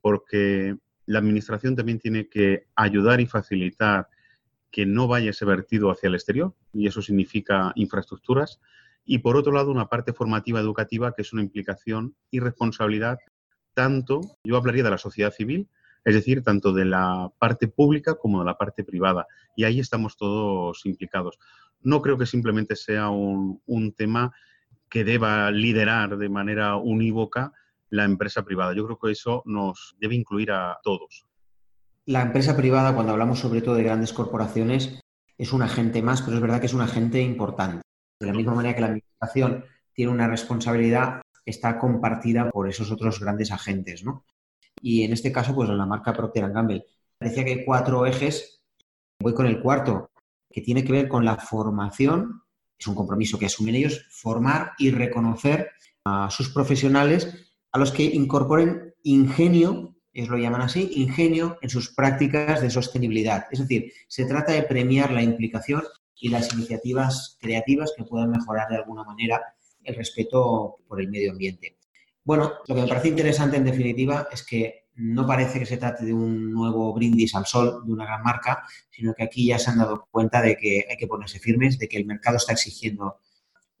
porque 0.00 0.76
la 1.06 1.18
administración 1.18 1.76
también 1.76 1.98
tiene 1.98 2.28
que 2.28 2.66
ayudar 2.74 3.20
y 3.20 3.26
facilitar 3.26 4.08
que 4.70 4.86
no 4.86 5.08
vaya 5.08 5.30
ese 5.30 5.44
vertido 5.44 5.90
hacia 5.90 6.08
el 6.08 6.14
exterior 6.14 6.54
y 6.72 6.86
eso 6.86 7.02
significa 7.02 7.72
infraestructuras. 7.74 8.60
Y 9.04 9.18
por 9.18 9.36
otro 9.36 9.52
lado, 9.52 9.70
una 9.70 9.88
parte 9.88 10.12
formativa 10.12 10.60
educativa 10.60 11.12
que 11.14 11.22
es 11.22 11.32
una 11.32 11.42
implicación 11.42 12.14
y 12.30 12.40
responsabilidad 12.40 13.18
tanto, 13.74 14.20
yo 14.44 14.56
hablaría 14.56 14.82
de 14.82 14.90
la 14.90 14.98
sociedad 14.98 15.32
civil, 15.32 15.68
es 16.04 16.14
decir, 16.14 16.42
tanto 16.42 16.72
de 16.72 16.84
la 16.84 17.30
parte 17.38 17.68
pública 17.68 18.14
como 18.14 18.40
de 18.40 18.46
la 18.46 18.56
parte 18.56 18.84
privada. 18.84 19.26
Y 19.56 19.64
ahí 19.64 19.80
estamos 19.80 20.16
todos 20.16 20.84
implicados. 20.86 21.38
No 21.82 22.02
creo 22.02 22.18
que 22.18 22.26
simplemente 22.26 22.76
sea 22.76 23.10
un, 23.10 23.94
tema 23.96 24.32
que 24.88 25.04
deba 25.04 25.50
liderar 25.50 26.16
de 26.16 26.28
manera 26.28 26.76
unívoca 26.76 27.52
la 27.88 28.04
empresa 28.04 28.44
privada. 28.44 28.74
Yo 28.74 28.84
creo 28.86 28.98
que 28.98 29.12
eso 29.12 29.42
nos 29.46 29.96
debe 30.00 30.14
incluir 30.14 30.52
a 30.52 30.78
todos. 30.82 31.26
La 32.06 32.22
empresa 32.22 32.56
privada, 32.56 32.94
cuando 32.94 33.12
hablamos 33.12 33.38
sobre 33.38 33.62
todo 33.62 33.74
de 33.76 33.84
grandes 33.84 34.12
corporaciones, 34.12 35.00
es 35.38 35.52
un 35.52 35.62
agente 35.62 36.02
más, 36.02 36.22
pero 36.22 36.36
es 36.36 36.42
verdad 36.42 36.60
que 36.60 36.66
es 36.66 36.74
un 36.74 36.82
agente 36.82 37.20
importante. 37.22 37.82
De 38.18 38.26
la 38.26 38.32
misma 38.32 38.54
manera 38.54 38.74
que 38.74 38.80
la 38.80 38.88
administración 38.88 39.64
tiene 39.92 40.12
una 40.12 40.28
responsabilidad, 40.28 41.22
está 41.44 41.78
compartida 41.78 42.50
por 42.50 42.68
esos 42.68 42.90
otros 42.90 43.20
grandes 43.20 43.50
agentes, 43.50 44.04
¿no? 44.04 44.24
Y 44.82 45.04
en 45.04 45.12
este 45.12 45.32
caso, 45.32 45.54
pues 45.54 45.68
la 45.68 45.86
marca 45.86 46.12
Procter 46.12 46.50
Gamble. 46.50 46.84
Decía 47.18 47.44
que 47.44 47.50
hay 47.50 47.64
cuatro 47.64 48.06
ejes. 48.06 48.62
Voy 49.20 49.34
con 49.34 49.46
el 49.46 49.60
cuarto, 49.60 50.09
que 50.50 50.60
tiene 50.60 50.84
que 50.84 50.92
ver 50.92 51.08
con 51.08 51.24
la 51.24 51.36
formación. 51.36 52.42
Es 52.78 52.86
un 52.86 52.94
compromiso 52.94 53.38
que 53.38 53.46
asumen 53.46 53.74
ellos, 53.74 54.06
formar 54.10 54.72
y 54.78 54.90
reconocer 54.90 55.70
a 56.04 56.30
sus 56.30 56.50
profesionales 56.50 57.50
a 57.72 57.78
los 57.78 57.92
que 57.92 58.04
incorporen 58.04 58.94
ingenio, 59.02 59.94
ellos 60.12 60.28
lo 60.28 60.38
llaman 60.38 60.62
así, 60.62 60.90
ingenio 60.96 61.56
en 61.62 61.70
sus 61.70 61.94
prácticas 61.94 62.60
de 62.60 62.70
sostenibilidad. 62.70 63.46
Es 63.50 63.60
decir, 63.60 63.92
se 64.08 64.24
trata 64.24 64.52
de 64.52 64.64
premiar 64.64 65.12
la 65.12 65.22
implicación 65.22 65.82
y 66.16 66.28
las 66.28 66.52
iniciativas 66.52 67.38
creativas 67.40 67.92
que 67.96 68.04
puedan 68.04 68.30
mejorar 68.30 68.68
de 68.68 68.76
alguna 68.76 69.04
manera 69.04 69.40
el 69.82 69.94
respeto 69.94 70.78
por 70.86 71.00
el 71.00 71.08
medio 71.08 71.30
ambiente. 71.30 71.78
Bueno, 72.24 72.52
lo 72.66 72.74
que 72.74 72.82
me 72.82 72.88
parece 72.88 73.08
interesante 73.08 73.56
en 73.56 73.64
definitiva 73.64 74.28
es 74.30 74.44
que 74.44 74.79
no 75.00 75.26
parece 75.26 75.58
que 75.58 75.66
se 75.66 75.78
trate 75.78 76.04
de 76.04 76.12
un 76.12 76.52
nuevo 76.52 76.92
brindis 76.92 77.34
al 77.34 77.46
sol 77.46 77.82
de 77.86 77.92
una 77.92 78.04
gran 78.04 78.22
marca, 78.22 78.64
sino 78.90 79.14
que 79.14 79.24
aquí 79.24 79.46
ya 79.46 79.58
se 79.58 79.70
han 79.70 79.78
dado 79.78 80.06
cuenta 80.10 80.42
de 80.42 80.56
que 80.56 80.86
hay 80.88 80.96
que 80.96 81.06
ponerse 81.06 81.38
firmes, 81.38 81.78
de 81.78 81.88
que 81.88 81.96
el 81.96 82.06
mercado 82.06 82.36
está 82.36 82.52
exigiendo 82.52 83.16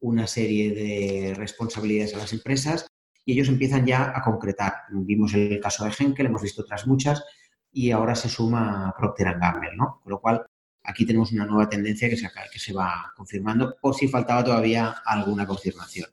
una 0.00 0.26
serie 0.26 0.74
de 0.74 1.34
responsabilidades 1.34 2.14
a 2.14 2.18
las 2.18 2.32
empresas 2.32 2.86
y 3.24 3.34
ellos 3.34 3.48
empiezan 3.48 3.84
ya 3.86 4.12
a 4.16 4.22
concretar. 4.22 4.74
Vimos 4.90 5.34
el 5.34 5.60
caso 5.60 5.84
de 5.84 5.92
Henkel, 5.96 6.26
hemos 6.26 6.42
visto 6.42 6.62
otras 6.62 6.86
muchas 6.86 7.22
y 7.70 7.90
ahora 7.90 8.14
se 8.14 8.28
suma 8.28 8.94
Procter 8.96 9.38
Gamble, 9.38 9.76
¿no? 9.76 10.00
Con 10.02 10.10
lo 10.10 10.20
cual, 10.20 10.46
aquí 10.82 11.04
tenemos 11.04 11.32
una 11.32 11.44
nueva 11.44 11.68
tendencia 11.68 12.08
que 12.08 12.16
se, 12.16 12.30
que 12.50 12.58
se 12.58 12.72
va 12.72 13.12
confirmando 13.14 13.76
por 13.80 13.94
si 13.94 14.08
faltaba 14.08 14.42
todavía 14.42 14.96
alguna 15.04 15.46
confirmación. 15.46 16.08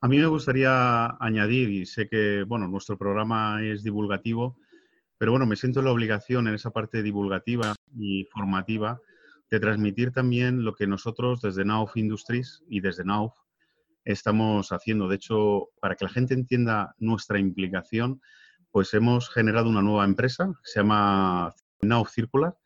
A 0.00 0.08
mí 0.08 0.18
me 0.18 0.26
gustaría 0.26 1.16
añadir, 1.20 1.70
y 1.70 1.86
sé 1.86 2.08
que, 2.08 2.44
bueno, 2.44 2.68
nuestro 2.68 2.98
programa 2.98 3.62
es 3.62 3.82
divulgativo, 3.82 4.58
pero 5.18 5.32
bueno, 5.32 5.46
me 5.46 5.56
siento 5.56 5.80
la 5.80 5.90
obligación 5.90 6.46
en 6.48 6.54
esa 6.54 6.70
parte 6.70 7.02
divulgativa 7.02 7.74
y 7.98 8.24
formativa 8.24 9.00
de 9.50 9.60
transmitir 9.60 10.12
también 10.12 10.64
lo 10.64 10.74
que 10.74 10.86
nosotros 10.86 11.40
desde 11.40 11.64
Nauf 11.64 11.96
Industries 11.96 12.62
y 12.68 12.80
desde 12.80 13.04
Nauf 13.04 13.32
estamos 14.04 14.70
haciendo. 14.70 15.08
De 15.08 15.16
hecho, 15.16 15.68
para 15.80 15.94
que 15.94 16.04
la 16.04 16.10
gente 16.10 16.34
entienda 16.34 16.94
nuestra 16.98 17.38
implicación, 17.38 18.20
pues 18.70 18.92
hemos 18.92 19.30
generado 19.30 19.70
una 19.70 19.82
nueva 19.82 20.04
empresa 20.04 20.46
que 20.46 20.70
se 20.70 20.80
llama 20.80 21.54
Nauf 21.80 22.10
Circular 22.10 22.56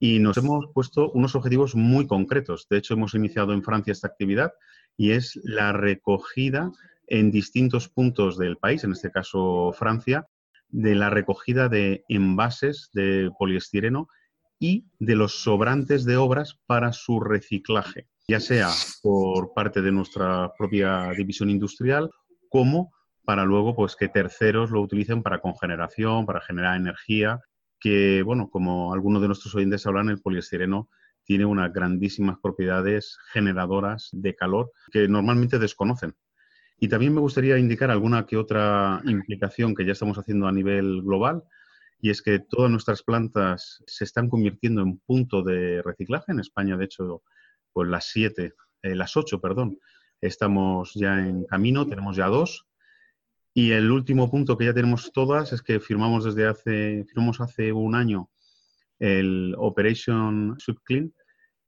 y 0.00 0.18
nos 0.18 0.36
hemos 0.38 0.66
puesto 0.74 1.10
unos 1.12 1.34
objetivos 1.34 1.74
muy 1.74 2.06
concretos. 2.06 2.66
De 2.68 2.78
hecho, 2.78 2.94
hemos 2.94 3.14
iniciado 3.14 3.52
en 3.52 3.62
Francia 3.62 3.92
esta 3.92 4.08
actividad 4.08 4.52
y 4.98 5.12
es 5.12 5.40
la 5.44 5.72
recogida 5.72 6.70
en 7.06 7.30
distintos 7.30 7.88
puntos 7.88 8.36
del 8.36 8.58
país, 8.58 8.84
en 8.84 8.92
este 8.92 9.10
caso 9.10 9.72
Francia, 9.72 10.26
de 10.68 10.94
la 10.94 11.08
recogida 11.08 11.70
de 11.70 12.04
envases 12.08 12.90
de 12.92 13.30
poliestireno 13.38 14.08
y 14.58 14.84
de 14.98 15.14
los 15.14 15.42
sobrantes 15.42 16.04
de 16.04 16.16
obras 16.16 16.58
para 16.66 16.92
su 16.92 17.20
reciclaje, 17.20 18.08
ya 18.26 18.40
sea 18.40 18.68
por 19.02 19.54
parte 19.54 19.80
de 19.80 19.92
nuestra 19.92 20.52
propia 20.58 21.10
división 21.16 21.48
industrial 21.48 22.10
como 22.50 22.92
para 23.24 23.44
luego 23.44 23.76
pues 23.76 23.94
que 23.94 24.08
terceros 24.08 24.70
lo 24.70 24.80
utilicen 24.80 25.22
para 25.22 25.40
congeneración, 25.40 26.26
para 26.26 26.40
generar 26.40 26.76
energía, 26.76 27.40
que 27.78 28.22
bueno, 28.22 28.50
como 28.50 28.92
algunos 28.92 29.22
de 29.22 29.28
nuestros 29.28 29.54
oyentes 29.54 29.86
hablan, 29.86 30.08
el 30.08 30.20
poliestireno 30.20 30.88
tiene 31.28 31.44
unas 31.44 31.70
grandísimas 31.74 32.38
propiedades 32.42 33.18
generadoras 33.34 34.08
de 34.12 34.34
calor 34.34 34.72
que 34.90 35.06
normalmente 35.08 35.58
desconocen. 35.58 36.14
Y 36.80 36.88
también 36.88 37.12
me 37.14 37.20
gustaría 37.20 37.58
indicar 37.58 37.90
alguna 37.90 38.24
que 38.24 38.38
otra 38.38 39.02
implicación 39.04 39.74
que 39.74 39.84
ya 39.84 39.92
estamos 39.92 40.16
haciendo 40.16 40.46
a 40.46 40.52
nivel 40.52 41.02
global, 41.02 41.42
y 42.00 42.08
es 42.08 42.22
que 42.22 42.38
todas 42.38 42.70
nuestras 42.70 43.02
plantas 43.02 43.84
se 43.86 44.04
están 44.04 44.30
convirtiendo 44.30 44.80
en 44.80 45.00
punto 45.00 45.42
de 45.42 45.82
reciclaje. 45.82 46.32
En 46.32 46.40
España, 46.40 46.78
de 46.78 46.86
hecho, 46.86 47.22
pues 47.74 47.90
las 47.90 48.06
siete, 48.06 48.54
eh, 48.80 48.94
las 48.94 49.14
ocho, 49.14 49.38
perdón, 49.38 49.78
estamos 50.22 50.94
ya 50.94 51.18
en 51.18 51.44
camino, 51.44 51.86
tenemos 51.86 52.16
ya 52.16 52.28
dos. 52.28 52.66
Y 53.52 53.72
el 53.72 53.90
último 53.90 54.30
punto 54.30 54.56
que 54.56 54.64
ya 54.64 54.72
tenemos 54.72 55.12
todas 55.12 55.52
es 55.52 55.60
que 55.60 55.78
firmamos 55.78 56.24
desde 56.24 56.46
hace, 56.46 57.04
firmamos 57.04 57.38
hace 57.42 57.70
un 57.70 57.94
año 57.94 58.30
el 58.98 59.54
Operation 59.58 60.56
Clean, 60.84 61.12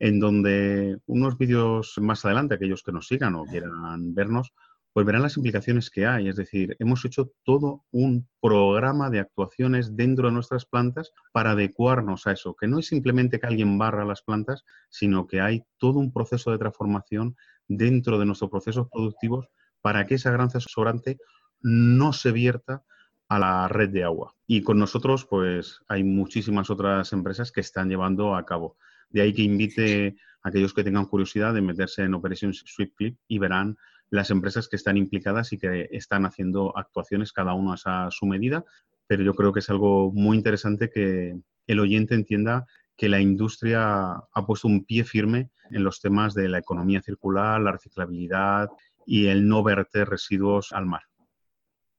en 0.00 0.18
donde 0.18 0.98
unos 1.06 1.38
vídeos 1.38 1.94
más 2.00 2.24
adelante, 2.24 2.54
aquellos 2.54 2.82
que 2.82 2.90
nos 2.90 3.06
sigan 3.06 3.36
o 3.36 3.44
quieran 3.44 4.14
vernos, 4.14 4.52
pues 4.92 5.06
verán 5.06 5.22
las 5.22 5.36
implicaciones 5.36 5.90
que 5.90 6.06
hay. 6.06 6.28
Es 6.28 6.36
decir, 6.36 6.74
hemos 6.80 7.04
hecho 7.04 7.30
todo 7.44 7.84
un 7.92 8.28
programa 8.40 9.10
de 9.10 9.20
actuaciones 9.20 9.94
dentro 9.94 10.28
de 10.28 10.34
nuestras 10.34 10.64
plantas 10.64 11.12
para 11.32 11.52
adecuarnos 11.52 12.26
a 12.26 12.32
eso, 12.32 12.56
que 12.58 12.66
no 12.66 12.78
es 12.78 12.86
simplemente 12.86 13.38
que 13.38 13.46
alguien 13.46 13.78
barra 13.78 14.04
las 14.04 14.22
plantas, 14.22 14.64
sino 14.88 15.26
que 15.26 15.40
hay 15.40 15.62
todo 15.78 15.98
un 15.98 16.12
proceso 16.12 16.50
de 16.50 16.58
transformación 16.58 17.36
dentro 17.68 18.18
de 18.18 18.26
nuestros 18.26 18.50
procesos 18.50 18.88
productivos 18.90 19.46
para 19.80 20.06
que 20.06 20.16
esa 20.16 20.30
gran 20.30 20.50
sobrante 20.50 21.18
no 21.60 22.12
se 22.12 22.32
vierta 22.32 22.82
a 23.28 23.38
la 23.38 23.68
red 23.68 23.90
de 23.90 24.02
agua. 24.02 24.34
Y 24.46 24.62
con 24.62 24.78
nosotros, 24.78 25.24
pues 25.24 25.80
hay 25.88 26.02
muchísimas 26.02 26.68
otras 26.68 27.12
empresas 27.12 27.52
que 27.52 27.60
están 27.60 27.88
llevando 27.88 28.34
a 28.34 28.44
cabo. 28.44 28.76
De 29.10 29.22
ahí 29.22 29.32
que 29.32 29.42
invite 29.42 30.16
a 30.42 30.48
aquellos 30.48 30.74
que 30.74 30.84
tengan 30.84 31.06
curiosidad 31.06 31.54
de 31.54 31.60
meterse 31.60 32.02
en 32.02 32.14
Operation 32.14 32.54
Sweet 32.54 32.94
Clip 32.94 33.18
y 33.28 33.38
verán 33.38 33.76
las 34.10 34.30
empresas 34.30 34.68
que 34.68 34.76
están 34.76 34.96
implicadas 34.96 35.52
y 35.52 35.58
que 35.58 35.88
están 35.92 36.24
haciendo 36.24 36.76
actuaciones 36.76 37.32
cada 37.32 37.54
uno 37.54 37.74
a 37.84 38.08
su 38.10 38.26
medida. 38.26 38.64
Pero 39.06 39.22
yo 39.22 39.34
creo 39.34 39.52
que 39.52 39.60
es 39.60 39.70
algo 39.70 40.12
muy 40.12 40.36
interesante 40.36 40.90
que 40.90 41.38
el 41.66 41.80
oyente 41.80 42.14
entienda 42.14 42.66
que 42.96 43.08
la 43.08 43.20
industria 43.20 44.12
ha 44.12 44.46
puesto 44.46 44.68
un 44.68 44.84
pie 44.84 45.04
firme 45.04 45.50
en 45.70 45.84
los 45.84 46.00
temas 46.00 46.34
de 46.34 46.48
la 46.48 46.58
economía 46.58 47.00
circular, 47.02 47.60
la 47.60 47.72
reciclabilidad 47.72 48.68
y 49.06 49.26
el 49.26 49.46
no 49.46 49.62
verter 49.62 50.08
residuos 50.08 50.72
al 50.72 50.86
mar 50.86 51.02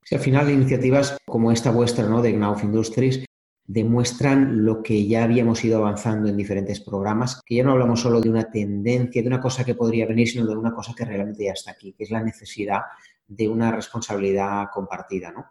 al 0.10 0.20
final, 0.20 0.50
iniciativas 0.50 1.18
como 1.25 1.51
esta 1.51 1.72
vuestra, 1.72 2.08
¿no? 2.08 2.22
de 2.22 2.34
Knauf 2.34 2.63
Industries, 2.63 3.24
demuestran 3.65 4.65
lo 4.65 4.84
que 4.84 5.08
ya 5.08 5.24
habíamos 5.24 5.63
ido 5.63 5.77
avanzando 5.77 6.27
en 6.30 6.38
diferentes 6.38 6.80
programas, 6.80 7.41
que 7.46 7.56
ya 7.56 7.63
no 7.63 7.72
hablamos 7.72 8.01
solo 8.01 8.20
de 8.20 8.30
una 8.30 8.50
tendencia, 8.50 9.22
de 9.22 9.27
una 9.27 9.39
cosa 9.39 9.63
que 9.63 9.75
podría 9.75 10.06
venir, 10.06 10.27
sino 10.27 10.46
de 10.46 10.56
una 10.56 10.74
cosa 10.74 10.94
que 10.96 11.06
realmente 11.06 11.46
ya 11.46 11.53
está 11.53 11.72
aquí, 11.72 11.94
que 11.94 12.03
es 12.03 12.12
la 12.12 12.24
necesidad 12.24 12.82
de 13.27 13.48
una 13.48 13.72
responsabilidad 13.72 14.65
compartida. 14.74 15.32
¿no? 15.32 15.46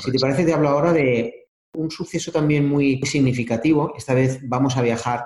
Si 0.00 0.10
te 0.10 0.18
parece, 0.18 0.44
te 0.44 0.52
hablo 0.52 0.70
ahora 0.70 0.92
de 0.92 1.48
un 1.74 1.90
suceso 1.90 2.32
también 2.32 2.66
muy 2.66 3.00
significativo. 3.02 3.94
Esta 3.96 4.14
vez 4.14 4.40
vamos 4.42 4.76
a 4.76 4.82
viajar 4.82 5.24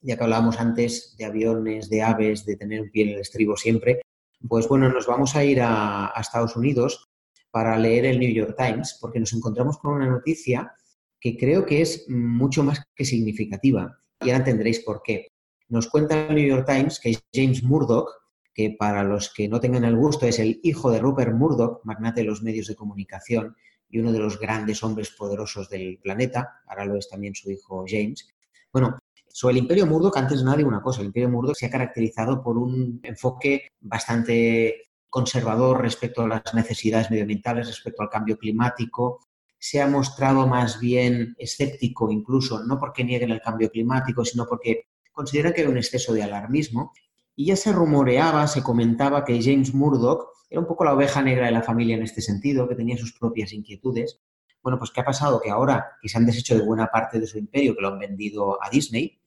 ya 0.00 0.16
que 0.16 0.24
hablábamos 0.24 0.60
antes 0.60 1.16
de 1.18 1.24
aviones, 1.24 1.90
de 1.90 2.02
aves, 2.02 2.44
de 2.44 2.56
tener 2.56 2.80
un 2.80 2.90
pie 2.90 3.04
en 3.04 3.10
el 3.10 3.20
estribo 3.20 3.56
siempre, 3.56 4.00
pues 4.48 4.68
bueno, 4.68 4.88
nos 4.88 5.06
vamos 5.06 5.34
a 5.34 5.44
ir 5.44 5.60
a, 5.60 6.06
a 6.16 6.20
Estados 6.20 6.56
Unidos 6.56 7.08
para 7.50 7.76
leer 7.78 8.06
el 8.06 8.20
New 8.20 8.32
York 8.32 8.54
Times, 8.56 8.98
porque 9.00 9.18
nos 9.18 9.32
encontramos 9.32 9.78
con 9.78 9.94
una 9.94 10.06
noticia 10.06 10.72
que 11.20 11.36
creo 11.36 11.66
que 11.66 11.82
es 11.82 12.08
mucho 12.08 12.62
más 12.62 12.82
que 12.94 13.04
significativa. 13.04 13.98
Y 14.20 14.30
ahora 14.30 14.38
entenderéis 14.38 14.80
por 14.80 15.02
qué. 15.02 15.28
Nos 15.68 15.88
cuenta 15.88 16.28
el 16.28 16.34
New 16.34 16.46
York 16.46 16.66
Times 16.66 17.00
que 17.00 17.18
James 17.34 17.62
Murdoch, 17.62 18.08
que 18.54 18.76
para 18.78 19.02
los 19.02 19.32
que 19.34 19.48
no 19.48 19.60
tengan 19.60 19.84
el 19.84 19.96
gusto 19.96 20.26
es 20.26 20.38
el 20.38 20.60
hijo 20.62 20.90
de 20.90 21.00
Rupert 21.00 21.34
Murdoch, 21.34 21.80
magnate 21.84 22.22
de 22.22 22.26
los 22.26 22.42
medios 22.42 22.68
de 22.68 22.76
comunicación 22.76 23.56
y 23.88 23.98
uno 23.98 24.12
de 24.12 24.18
los 24.18 24.38
grandes 24.38 24.82
hombres 24.82 25.10
poderosos 25.10 25.68
del 25.68 25.98
planeta, 25.98 26.60
ahora 26.66 26.86
lo 26.86 26.96
es 26.96 27.08
también 27.08 27.34
su 27.34 27.50
hijo 27.50 27.84
James. 27.86 28.28
Bueno, 28.72 28.98
sobre 29.28 29.52
el 29.52 29.58
Imperio 29.58 29.86
Murdoch, 29.86 30.16
antes 30.16 30.38
de 30.38 30.44
nada 30.44 30.64
una 30.64 30.80
cosa, 30.80 31.00
el 31.00 31.08
Imperio 31.08 31.28
Murdoch 31.28 31.56
se 31.56 31.66
ha 31.66 31.70
caracterizado 31.70 32.42
por 32.42 32.56
un 32.56 33.00
enfoque 33.02 33.68
bastante 33.80 34.86
conservador 35.10 35.82
respecto 35.82 36.22
a 36.22 36.28
las 36.28 36.54
necesidades 36.54 37.10
medioambientales, 37.10 37.66
respecto 37.66 38.02
al 38.02 38.08
cambio 38.08 38.38
climático. 38.38 39.25
Se 39.68 39.80
ha 39.80 39.88
mostrado 39.88 40.46
más 40.46 40.78
bien 40.78 41.34
escéptico 41.38 42.08
incluso, 42.12 42.62
no 42.62 42.78
porque 42.78 43.02
nieguen 43.02 43.32
el 43.32 43.40
cambio 43.40 43.68
climático, 43.68 44.24
sino 44.24 44.46
porque 44.46 44.84
considera 45.10 45.52
que 45.52 45.62
hay 45.62 45.66
un 45.66 45.76
exceso 45.76 46.12
de 46.12 46.22
alarmismo. 46.22 46.92
Y 47.34 47.46
ya 47.46 47.56
se 47.56 47.72
rumoreaba, 47.72 48.46
se 48.46 48.62
comentaba 48.62 49.24
que 49.24 49.42
James 49.42 49.74
Murdoch 49.74 50.28
era 50.48 50.60
un 50.60 50.68
poco 50.68 50.84
la 50.84 50.94
oveja 50.94 51.20
negra 51.20 51.46
de 51.46 51.52
la 51.52 51.62
familia 51.62 51.96
en 51.96 52.04
este 52.04 52.22
sentido, 52.22 52.68
que 52.68 52.76
tenía 52.76 52.96
sus 52.96 53.12
propias 53.18 53.52
inquietudes. 53.52 54.20
Bueno, 54.62 54.78
pues 54.78 54.92
¿qué 54.92 55.00
ha 55.00 55.04
pasado? 55.04 55.40
Que 55.40 55.50
ahora 55.50 55.96
que 56.00 56.08
se 56.08 56.16
han 56.16 56.26
deshecho 56.26 56.54
de 56.54 56.62
buena 56.64 56.86
parte 56.86 57.18
de 57.18 57.26
su 57.26 57.36
imperio, 57.36 57.74
que 57.74 57.82
lo 57.82 57.88
han 57.88 57.98
vendido 57.98 58.62
a 58.62 58.70
Disney, 58.70 59.20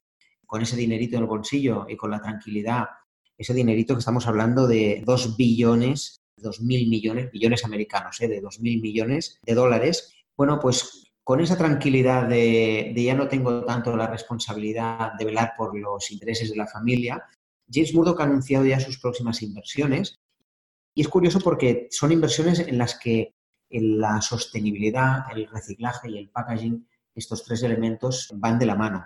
con 0.46 0.62
ese 0.62 0.77
dinerito 0.77 1.17
en 1.17 1.24
el 1.24 1.27
bolsillo 1.27 1.86
y 1.89 1.98
con 1.98 2.12
la 2.12 2.22
tranquilidad 2.22 2.86
ese 3.39 3.53
dinerito 3.53 3.93
que 3.93 4.00
estamos 4.00 4.27
hablando 4.27 4.67
de 4.67 5.01
2 5.05 5.38
billones, 5.38 6.22
2 6.38 6.62
mil 6.62 6.89
millones, 6.89 7.31
billones 7.31 7.63
americanos, 7.63 8.19
¿eh? 8.22 8.27
de 8.27 8.41
2 8.41 8.60
mil 8.60 8.81
millones 8.81 9.39
de 9.43 9.53
dólares. 9.53 10.13
Bueno, 10.39 10.58
pues 10.58 11.12
con 11.22 11.41
esa 11.41 11.58
tranquilidad 11.58 12.25
de, 12.25 12.93
ya 12.96 13.13
no 13.13 13.27
tengo 13.27 13.65
tanto 13.65 13.98
la 13.98 14.08
responsabilidad 14.08 15.12
de 15.19 15.25
velar 15.25 15.51
por 15.58 15.77
los 15.77 16.12
intereses 16.12 16.50
de 16.50 16.55
la 16.55 16.65
familia, 16.65 17.22
James 17.69 17.93
Murdoch 17.93 18.22
ha 18.22 18.24
anunciado 18.24 18.65
ya 18.65 18.79
sus 18.79 19.00
próximas 19.00 19.41
inversiones. 19.41 20.17
Y 20.96 21.01
es 21.01 21.10
curioso 21.10 21.41
porque 21.41 21.89
son 21.91 22.13
inversiones 22.13 22.60
en 22.60 22.77
las 22.77 22.98
que 22.98 23.36
la 23.69 24.22
sostenibilidad, 24.22 25.25
el 25.36 25.46
reciclaje 25.46 26.10
y 26.10 26.17
el 26.17 26.29
packaging, 26.29 26.88
estos 27.13 27.43
tres 27.43 27.62
elementos 27.63 28.29
van 28.36 28.58
de 28.58 28.65
la 28.65 28.75
mano. 28.75 29.05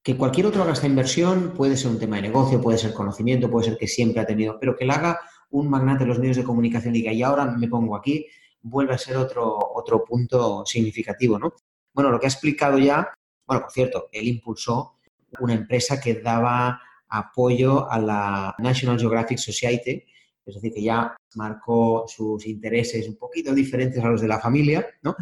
Que 0.00 0.16
cualquier 0.16 0.46
otro 0.46 0.62
haga 0.62 0.74
esta 0.74 0.86
inversión 0.86 1.54
puede 1.56 1.76
ser 1.76 1.90
un 1.90 1.98
tema 1.98 2.16
de 2.16 2.22
negocio, 2.22 2.60
puede 2.60 2.78
ser 2.78 2.94
conocimiento, 2.94 3.50
puede 3.50 3.70
ser 3.70 3.78
que 3.78 3.88
siempre 3.88 4.22
ha 4.22 4.26
tenido, 4.26 4.60
pero 4.60 4.76
que 4.76 4.86
la 4.86 4.94
haga 4.94 5.20
un 5.50 5.68
magnate 5.68 6.04
de 6.04 6.08
los 6.08 6.20
medios 6.20 6.36
de 6.36 6.44
comunicación 6.44 6.94
y 6.94 6.98
diga, 6.98 7.12
y 7.12 7.24
ahora 7.24 7.46
me 7.46 7.66
pongo 7.66 7.96
aquí, 7.96 8.28
vuelve 8.68 8.94
a 8.94 8.98
ser 8.98 9.16
otro, 9.16 9.58
otro 9.74 10.04
punto 10.04 10.64
significativo, 10.66 11.38
¿no? 11.38 11.54
Bueno, 11.92 12.10
lo 12.10 12.18
que 12.18 12.26
ha 12.26 12.30
explicado 12.30 12.78
ya, 12.78 13.12
bueno, 13.46 13.62
por 13.62 13.72
cierto, 13.72 14.08
él 14.12 14.28
impulsó 14.28 14.98
una 15.40 15.54
empresa 15.54 16.00
que 16.00 16.14
daba 16.20 16.80
apoyo 17.08 17.90
a 17.90 17.98
la 17.98 18.54
National 18.58 18.98
Geographic 18.98 19.38
Society, 19.38 20.04
es 20.44 20.54
decir, 20.54 20.72
que 20.72 20.82
ya 20.82 21.16
marcó 21.34 22.04
sus 22.08 22.46
intereses 22.46 23.08
un 23.08 23.16
poquito 23.16 23.54
diferentes 23.54 24.02
a 24.02 24.08
los 24.08 24.20
de 24.20 24.28
la 24.28 24.40
familia, 24.40 24.86
¿no? 25.02 25.14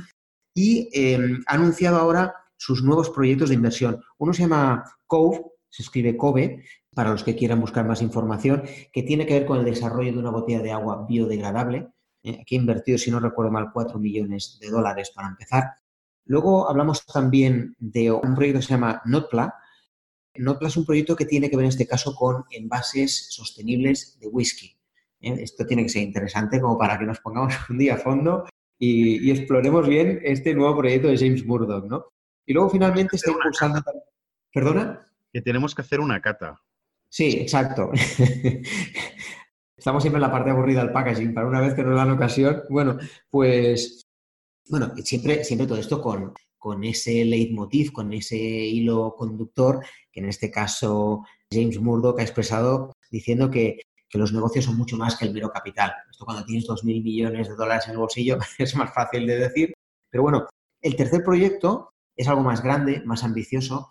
Y 0.54 0.88
eh, 0.92 1.18
ha 1.46 1.54
anunciado 1.54 1.98
ahora 1.98 2.34
sus 2.56 2.82
nuevos 2.82 3.10
proyectos 3.10 3.50
de 3.50 3.56
inversión. 3.56 4.00
Uno 4.18 4.32
se 4.32 4.42
llama 4.42 4.84
Cove, 5.06 5.42
se 5.68 5.82
escribe 5.82 6.16
Cove, 6.16 6.64
para 6.94 7.10
los 7.10 7.24
que 7.24 7.36
quieran 7.36 7.60
buscar 7.60 7.84
más 7.86 8.00
información, 8.00 8.62
que 8.92 9.02
tiene 9.02 9.26
que 9.26 9.34
ver 9.34 9.46
con 9.46 9.58
el 9.58 9.64
desarrollo 9.64 10.12
de 10.12 10.18
una 10.18 10.30
botella 10.30 10.62
de 10.62 10.72
agua 10.72 11.04
biodegradable. 11.06 11.88
Eh, 12.26 12.38
aquí 12.40 12.56
he 12.56 12.58
invertido, 12.58 12.98
si 12.98 13.08
no 13.12 13.20
recuerdo 13.20 13.52
mal, 13.52 13.70
4 13.72 14.00
millones 14.00 14.58
de 14.60 14.68
dólares 14.68 15.12
para 15.14 15.28
empezar. 15.28 15.74
Luego 16.24 16.68
hablamos 16.68 17.06
también 17.06 17.76
de 17.78 18.10
un 18.10 18.34
proyecto 18.34 18.58
que 18.58 18.66
se 18.66 18.74
llama 18.74 19.00
Notpla. 19.04 19.54
Notpla 20.34 20.66
es 20.66 20.76
un 20.76 20.84
proyecto 20.84 21.14
que 21.14 21.24
tiene 21.24 21.48
que 21.48 21.56
ver 21.56 21.66
en 21.66 21.68
este 21.68 21.86
caso 21.86 22.16
con 22.16 22.44
envases 22.50 23.28
sostenibles 23.30 24.18
de 24.18 24.26
whisky. 24.26 24.76
Eh, 25.20 25.36
esto 25.38 25.64
tiene 25.64 25.84
que 25.84 25.88
ser 25.88 26.02
interesante 26.02 26.60
como 26.60 26.76
para 26.76 26.98
que 26.98 27.06
nos 27.06 27.20
pongamos 27.20 27.54
un 27.70 27.78
día 27.78 27.94
a 27.94 27.98
fondo 27.98 28.44
y, 28.76 29.24
y 29.24 29.30
exploremos 29.30 29.86
bien 29.86 30.18
este 30.24 30.52
nuevo 30.52 30.76
proyecto 30.78 31.06
de 31.06 31.18
James 31.18 31.46
Murdoch, 31.46 31.84
¿no? 31.84 32.06
Y 32.44 32.54
luego 32.54 32.70
finalmente 32.70 33.16
está 33.16 33.30
impulsando... 33.30 33.82
¿Perdona? 34.52 35.06
Que 35.32 35.42
tenemos 35.42 35.76
que 35.76 35.82
hacer 35.82 36.00
una 36.00 36.20
cata. 36.20 36.60
Sí, 37.08 37.38
exacto. 37.40 37.92
Estamos 39.76 40.02
siempre 40.02 40.18
en 40.18 40.22
la 40.22 40.32
parte 40.32 40.50
aburrida 40.50 40.80
del 40.80 40.92
packaging, 40.92 41.34
para 41.34 41.46
una 41.46 41.60
vez 41.60 41.74
que 41.74 41.82
nos 41.82 41.96
dan 41.96 42.10
ocasión. 42.10 42.62
Bueno, 42.70 42.96
pues, 43.30 44.02
bueno, 44.68 44.92
siempre, 45.04 45.44
siempre 45.44 45.66
todo 45.66 45.78
esto 45.78 46.00
con, 46.00 46.32
con 46.56 46.82
ese 46.84 47.24
leitmotiv, 47.24 47.92
con 47.92 48.12
ese 48.12 48.36
hilo 48.36 49.14
conductor, 49.16 49.84
que 50.10 50.20
en 50.20 50.28
este 50.28 50.50
caso 50.50 51.24
James 51.52 51.78
Murdoch 51.78 52.18
ha 52.18 52.22
expresado 52.22 52.92
diciendo 53.10 53.50
que, 53.50 53.80
que 54.08 54.18
los 54.18 54.32
negocios 54.32 54.64
son 54.64 54.76
mucho 54.76 54.96
más 54.96 55.16
que 55.16 55.26
el 55.26 55.32
mero 55.32 55.50
capital. 55.50 55.92
Esto 56.10 56.24
cuando 56.24 56.44
tienes 56.44 56.66
2.000 56.66 57.02
millones 57.02 57.48
de 57.48 57.54
dólares 57.54 57.84
en 57.86 57.92
el 57.92 57.98
bolsillo 57.98 58.38
es 58.58 58.76
más 58.76 58.92
fácil 58.92 59.26
de 59.26 59.38
decir. 59.38 59.72
Pero 60.10 60.22
bueno, 60.22 60.46
el 60.80 60.96
tercer 60.96 61.22
proyecto 61.22 61.90
es 62.16 62.28
algo 62.28 62.42
más 62.42 62.62
grande, 62.62 63.02
más 63.04 63.24
ambicioso, 63.24 63.90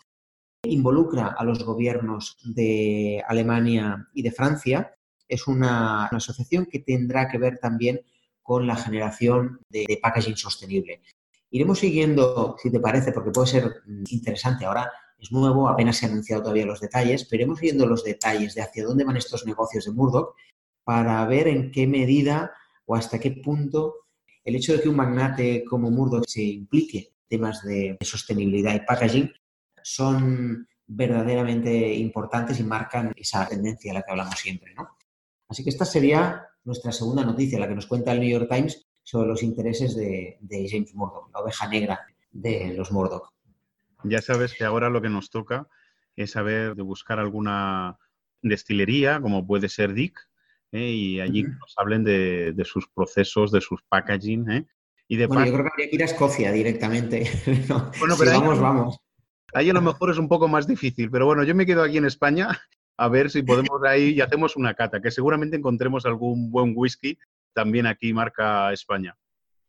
involucra 0.64 1.36
a 1.38 1.44
los 1.44 1.64
gobiernos 1.64 2.38
de 2.44 3.24
Alemania 3.28 4.08
y 4.14 4.24
de 4.24 4.32
Francia. 4.32 4.96
Es 5.28 5.48
una, 5.48 6.06
asociación 6.06 6.66
que 6.66 6.80
tendrá 6.80 7.28
que 7.28 7.38
ver 7.38 7.60
también 7.60 8.02
con 8.42 8.68
la 8.68 8.76
generación 8.76 9.60
de, 9.70 10.00
packaging 10.02 10.38
sostenible. 10.38 11.02
Iremos 11.50 11.80
siguiendo, 11.80 12.56
si 12.62 12.72
te 12.72 12.80
parece, 12.80 13.12
porque 13.12 13.32
puede 13.32 13.48
ser 13.48 13.74
interesante. 14.10 14.66
Ahora 14.66 14.92
es 15.18 15.32
nuevo, 15.32 15.70
apenas 15.70 15.98
se 15.98 16.06
han 16.06 16.12
anunciado 16.12 16.44
todavía 16.44 16.66
los 16.66 16.82
detalles, 16.82 17.26
pero 17.26 17.42
iremos 17.42 17.60
siguiendo 17.60 17.88
los 17.88 18.04
detalles 18.04 18.54
de 18.56 18.62
hacia 18.62 18.84
dónde 18.84 19.06
van 19.06 19.18
estos 19.18 19.46
negocios 19.46 19.86
de 19.86 19.92
Murdoch 19.92 20.36
para 20.84 21.26
ver 21.26 21.48
en 21.48 21.72
qué 21.72 21.88
medida 21.88 22.52
o 22.86 22.96
hasta 22.96 23.20
qué 23.20 23.32
punto 23.32 23.96
el 24.44 24.56
hecho 24.56 24.74
de 24.74 24.82
que 24.82 24.90
un 24.90 24.96
magnate 24.96 25.66
como 25.66 25.90
Murdoch 25.90 26.26
se 26.28 26.44
implique 26.44 27.14
temas 27.28 27.64
de 27.64 27.98
sostenibilidad 28.02 28.76
y 28.76 28.86
packaging 28.86 29.34
son 29.82 30.68
verdaderamente 30.88 31.94
importantes 31.96 32.60
y 32.60 32.64
marcan 32.64 33.12
esa 33.16 33.48
tendencia 33.48 33.92
a 33.92 33.96
la 33.96 34.02
que 34.04 34.12
hablamos 34.12 34.40
siempre. 34.40 34.74
¿no? 34.76 34.95
Así 35.56 35.64
que 35.64 35.70
esta 35.70 35.86
sería 35.86 36.50
nuestra 36.66 36.92
segunda 36.92 37.24
noticia, 37.24 37.58
la 37.58 37.70
que 37.70 37.76
nos 37.76 37.86
cuenta 37.86 38.12
el 38.12 38.20
New 38.20 38.30
York 38.30 38.50
Times 38.52 38.86
sobre 39.04 39.30
los 39.30 39.42
intereses 39.42 39.96
de, 39.96 40.38
de 40.42 40.68
James 40.70 40.94
Murdoch, 40.94 41.30
la 41.34 41.40
oveja 41.40 41.70
negra 41.70 42.06
de 42.30 42.74
los 42.76 42.92
Murdoch. 42.92 43.32
Ya 44.04 44.22
sabes 44.22 44.54
que 44.54 44.66
ahora 44.66 44.90
lo 44.90 45.02
que 45.02 45.08
nos 45.08 45.30
toca 45.30 45.70
es 46.18 46.32
saber 46.32 46.76
de 46.76 46.84
buscar 46.84 47.20
alguna 47.20 47.98
destilería, 48.42 49.22
como 49.22 49.48
puede 49.48 49.70
ser 49.70 49.94
Dick, 49.94 50.20
¿eh? 50.74 50.90
y 50.90 51.22
allí 51.22 51.46
uh 51.46 51.48
-huh. 51.48 51.58
nos 51.58 51.74
hablen 51.78 52.04
de, 52.04 52.52
de, 52.52 52.66
sus 52.66 52.90
procesos, 52.90 53.50
de 53.54 53.62
sus 53.62 53.82
packaging, 53.84 54.52
¿eh? 54.52 54.68
Y 55.08 55.16
de 55.16 55.28
bueno, 55.28 55.46
yo 55.46 55.54
creo 55.54 55.64
que 55.64 55.72
habría 55.72 55.90
que 55.90 55.96
ir 55.96 56.02
a 56.02 56.06
Escocia 56.06 56.52
directamente. 56.52 57.32
no, 57.70 57.92
bueno, 57.98 58.16
pero 58.20 58.32
si 58.32 58.36
ahí, 58.36 58.42
vamos, 58.42 58.60
vamos. 58.60 58.98
Ahí 59.54 59.70
a 59.70 59.74
lo 59.74 59.82
mejor 59.82 60.12
es 60.12 60.18
un 60.18 60.28
poco 60.28 60.50
más 60.50 60.68
difícil, 60.68 61.10
pero 61.10 61.26
bueno, 61.26 61.44
yo 61.46 61.56
me 61.56 61.66
quedo 61.66 61.82
aquí 61.82 61.96
en 61.96 62.04
España 62.04 62.50
a 62.98 63.08
ver 63.10 63.30
si 63.30 63.44
podemos 63.44 63.82
ahí 63.88 64.12
y 64.12 64.22
hacemos 64.22 64.56
una 64.56 64.74
cata, 64.74 65.02
que 65.02 65.12
seguramente 65.12 65.58
encontremos 65.58 66.06
algún 66.06 66.50
buen 66.52 66.74
whisky 66.76 67.18
también 67.54 67.88
aquí 67.88 68.14
marca 68.14 68.72
España. 68.74 69.18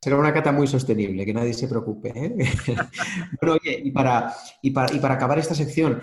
Será 0.00 0.16
una 0.18 0.32
cata 0.32 0.52
muy 0.52 0.66
sostenible, 0.66 1.24
que 1.24 1.32
nadie 1.32 1.54
se 1.54 1.68
preocupe. 1.68 2.12
¿eh? 2.14 2.36
bueno, 3.40 3.56
oye, 3.60 3.80
y 3.82 3.90
para, 3.90 4.34
y, 4.62 4.70
para, 4.70 4.94
y 4.94 4.98
para 4.98 5.14
acabar 5.14 5.38
esta 5.38 5.54
sección, 5.54 6.00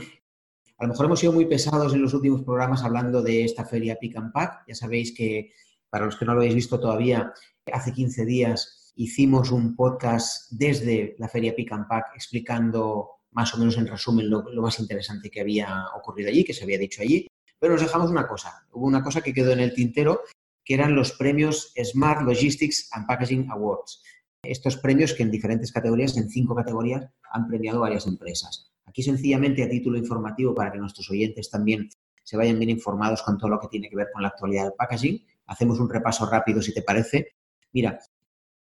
a 0.78 0.84
lo 0.84 0.90
mejor 0.90 1.06
hemos 1.06 1.20
sido 1.20 1.32
muy 1.32 1.46
pesados 1.46 1.94
en 1.94 2.02
los 2.02 2.14
últimos 2.14 2.42
programas 2.42 2.84
hablando 2.84 3.22
de 3.22 3.46
esta 3.46 3.66
feria 3.66 3.98
Pick 4.00 4.18
and 4.18 4.32
Pack. 4.32 4.64
Ya 4.68 4.76
sabéis 4.76 5.14
que, 5.16 5.54
para 5.90 6.06
los 6.06 6.18
que 6.18 6.26
no 6.26 6.34
lo 6.34 6.42
habéis 6.42 6.56
visto 6.56 6.80
todavía, 6.80 7.32
hace 7.72 7.94
15 7.94 8.26
días 8.26 8.94
hicimos 8.96 9.52
un 9.52 9.76
podcast 9.76 10.52
desde 10.52 11.16
la 11.20 11.28
feria 11.28 11.56
Pick 11.56 11.72
and 11.72 11.88
Pack 11.88 12.08
explicando 12.16 13.10
más 13.34 13.54
o 13.54 13.58
menos 13.58 13.78
en 13.78 13.88
resumen 13.88 14.30
lo, 14.30 14.44
lo, 14.52 14.62
más 14.62 14.80
interesante 14.80 15.30
que 15.30 15.42
había 15.42 15.86
ocurrido 15.96 16.30
allí, 16.30 16.44
que 16.44 16.54
se 16.54 16.64
había 16.64 16.78
dicho 16.78 17.02
allí. 17.02 17.28
Pero 17.60 17.74
nos 17.74 17.82
dejamos 17.82 18.12
una 18.12 18.28
cosa, 18.28 18.66
hubo 18.72 18.86
una 18.86 19.04
cosa 19.04 19.22
que 19.22 19.34
quedó 19.34 19.52
en 19.52 19.60
el 19.60 19.74
tintero, 19.74 20.22
que 20.66 20.74
eran 20.74 20.96
los 20.96 21.14
premios 21.14 21.74
Smart 21.82 22.22
Logistics 22.22 22.90
and 22.92 23.08
Packaging 23.08 23.50
Awards. 23.52 24.02
Estos 24.44 24.78
premios 24.78 25.14
que 25.14 25.24
en 25.24 25.32
diferentes 25.32 25.72
categorías, 25.72 26.18
en 26.18 26.30
cinco 26.30 26.56
categorías, 26.56 27.06
han 27.32 27.48
premiado 27.48 27.80
varias 27.80 28.08
empresas. 28.08 28.72
Aquí 28.86 29.02
sencillamente 29.02 29.64
a 29.64 29.70
título 29.70 29.98
informativo 29.98 30.54
para 30.54 30.72
que 30.72 30.78
nuestros 30.78 31.10
oyentes 31.10 31.50
también 31.50 31.90
se 32.24 32.38
vayan 32.38 32.60
bien 32.60 32.70
informados 32.70 33.22
con 33.22 33.38
todo 33.38 33.50
lo 33.50 33.60
que 33.60 33.68
tiene 33.68 33.90
que 33.90 33.96
ver 33.96 34.08
con 34.12 34.22
la 34.22 34.30
actualidad 34.30 34.64
del 34.64 34.74
packaging. 34.78 35.26
Hacemos 35.48 35.80
un 35.80 35.90
repaso 35.90 36.26
rápido 36.26 36.62
si 36.62 36.74
te 36.74 36.82
parece. 36.82 37.36
Mira, 37.72 38.00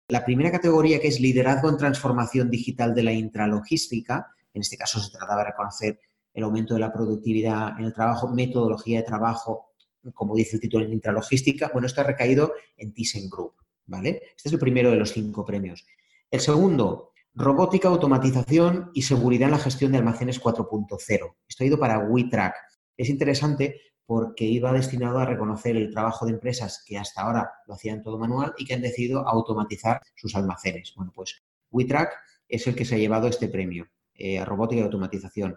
la 0.09 0.25
primera 0.25 0.51
categoría, 0.51 1.01
que 1.01 1.09
es 1.09 1.21
liderazgo 1.21 1.69
en 1.69 1.77
transformación 1.77 2.51
digital 2.51 2.95
de 2.95 3.03
la 3.03 3.13
intralogística, 3.13 4.35
en 4.55 4.61
este 4.61 4.77
caso 4.77 5.01
se 5.01 5.11
trataba 5.11 5.43
de 5.43 5.51
reconocer 5.51 6.01
el 6.35 6.45
aumento 6.45 6.75
de 6.75 6.81
la 6.81 6.93
productividad 6.93 7.79
en 7.79 7.85
el 7.85 7.93
trabajo, 7.93 8.29
metodología 8.29 9.01
de 9.01 9.07
trabajo, 9.07 9.73
como 10.15 10.35
dice 10.35 10.57
el 10.57 10.61
título 10.61 10.85
en 10.85 10.93
intralogística. 10.93 11.71
Bueno, 11.73 11.87
esto 11.87 12.01
ha 12.01 12.05
recaído 12.05 12.53
en 12.77 12.93
ThyssenKrupp, 12.93 13.55
¿vale? 13.87 14.23
Este 14.37 14.49
es 14.49 14.53
el 14.53 14.59
primero 14.59 14.91
de 14.91 14.97
los 14.97 15.13
cinco 15.13 15.45
premios. 15.45 15.87
El 16.31 16.41
segundo, 16.41 17.13
robótica, 17.35 17.89
automatización 17.89 18.91
y 18.95 19.03
seguridad 19.03 19.49
en 19.49 19.53
la 19.53 19.59
gestión 19.59 19.93
de 19.93 19.99
almacenes 19.99 20.41
4.0. 20.41 21.35
Esto 21.49 21.65
ha 21.65 21.67
ido 21.67 21.79
para 21.79 21.99
WeTrack. 21.99 22.55
Es 22.97 23.09
interesante 23.09 23.81
porque 24.07 24.45
iba 24.45 24.73
destinado 24.73 25.19
a 25.19 25.27
reconocer 25.27 25.77
el 25.77 25.91
trabajo 25.93 26.27
de 26.27 26.33
empresas 26.33 26.83
que 26.87 26.99
hasta 26.99 27.23
ahora 27.23 27.51
lo 27.67 27.75
hacían 27.75 28.03
todo 28.03 28.19
manual 28.19 28.53
y 28.59 28.65
que 28.65 28.75
han 28.75 28.83
decidido 28.83 29.27
automatizar 29.27 30.01
sus 30.17 30.35
almacenes. 30.35 30.93
Bueno, 30.97 31.13
pues 31.15 31.43
WeTrack 31.71 32.13
es 32.49 32.67
el 32.67 32.75
que 32.75 32.85
se 32.85 32.97
ha 32.97 32.99
llevado 32.99 33.29
este 33.29 33.49
premio 33.49 33.87
eh, 34.15 34.45
robótica 34.45 34.81
y 34.81 34.85
automatización. 34.85 35.57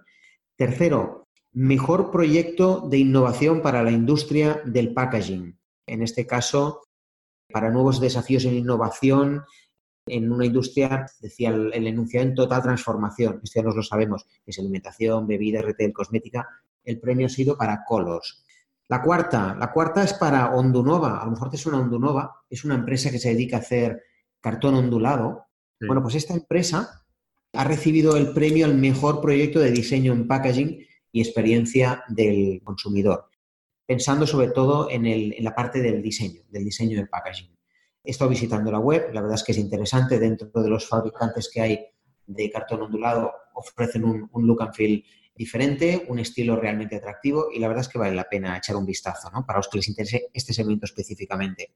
Tercero, 0.56 1.28
mejor 1.54 2.12
proyecto 2.12 2.88
de 2.90 2.98
innovación 3.00 3.62
para 3.62 3.84
la 3.84 3.92
industria 3.92 4.62
del 4.66 4.94
packaging. 4.94 5.58
En 5.88 6.02
este 6.02 6.26
caso, 6.26 6.82
para 7.52 7.70
nuevos 7.72 8.00
desafíos 8.00 8.46
en 8.46 8.56
innovación 8.56 9.44
en 10.08 10.32
una 10.32 10.46
industria, 10.46 11.08
decía 11.20 11.50
el, 11.50 11.88
enunciado, 11.88 12.28
en 12.28 12.36
total 12.36 12.62
transformación. 12.62 13.42
Esto 13.44 13.60
ya 13.60 13.64
nos 13.64 13.76
lo 13.76 13.84
sabemos, 13.84 14.26
es 14.46 14.60
alimentación, 14.60 15.26
bebida, 15.26 15.62
retail, 15.62 15.94
cosmética. 15.94 16.48
El 16.84 17.00
premio 17.00 17.26
ha 17.26 17.30
sido 17.30 17.58
para 17.58 17.84
Colors. 17.86 18.44
La 18.88 19.02
cuarta, 19.02 19.56
la 19.56 19.72
cuarta 19.72 20.04
es 20.04 20.14
para 20.14 20.54
Ondunova. 20.54 21.22
A 21.22 21.26
lo 21.26 21.32
mejor 21.32 21.50
te 21.50 21.58
suena 21.58 21.80
Ondunova, 21.80 22.44
es 22.50 22.64
una 22.64 22.76
empresa 22.76 23.10
que 23.10 23.18
se 23.18 23.30
dedica 23.30 23.58
a 23.58 23.62
hacer 23.62 24.04
cartón 24.40 24.76
ondulado. 24.76 25.48
Bueno, 25.80 26.04
pues 26.04 26.16
esta 26.16 26.36
empresa 26.36 27.05
ha 27.56 27.64
recibido 27.64 28.18
el 28.18 28.34
premio 28.34 28.66
al 28.66 28.76
mejor 28.76 29.22
proyecto 29.22 29.60
de 29.60 29.72
diseño 29.72 30.14
en 30.14 30.28
packaging 30.28 30.86
y 31.12 31.22
experiencia 31.22 32.04
del 32.10 32.62
consumidor, 32.64 33.30
pensando 33.86 34.28
sobre 34.28 34.50
todo 34.50 34.90
en, 34.90 35.34
la 35.44 35.56
parte 35.56 35.82
del 35.82 36.02
diseño, 36.02 36.42
del 36.50 36.66
diseño 36.66 36.98
del 36.98 37.10
packaging. 37.10 37.56
He 38.04 38.12
estado 38.12 38.30
visitando 38.30 38.72
la 38.72 38.80
web, 38.80 39.12
la 39.14 39.22
verdad 39.22 39.36
es 39.36 39.44
que 39.44 39.52
es 39.54 39.58
interesante, 39.58 40.20
dentro 40.20 40.50
de 40.62 40.70
los 40.70 40.88
fabricantes 40.88 41.50
que 41.52 41.62
hay 41.62 41.86
de 42.28 42.52
cartón 42.52 42.82
ondulado 42.82 43.32
ofrecen 43.54 44.04
un, 44.04 44.30
look 44.34 44.62
and 44.62 44.74
feel 44.74 45.04
diferente, 45.36 46.06
un 46.08 46.20
estilo 46.20 46.56
realmente 46.56 46.96
atractivo 46.96 47.48
y 47.54 47.60
la 47.60 47.68
verdad 47.68 47.84
es 47.84 47.90
que 47.90 47.98
vale 47.98 48.16
la 48.16 48.30
pena 48.30 48.58
echar 48.58 48.76
un 48.76 48.86
vistazo 48.86 49.30
para 49.46 49.60
los 49.60 49.68
que 49.68 49.78
les 49.78 49.88
interese 49.88 50.28
este 50.34 50.54
segmento 50.54 50.86
específicamente. 50.86 51.76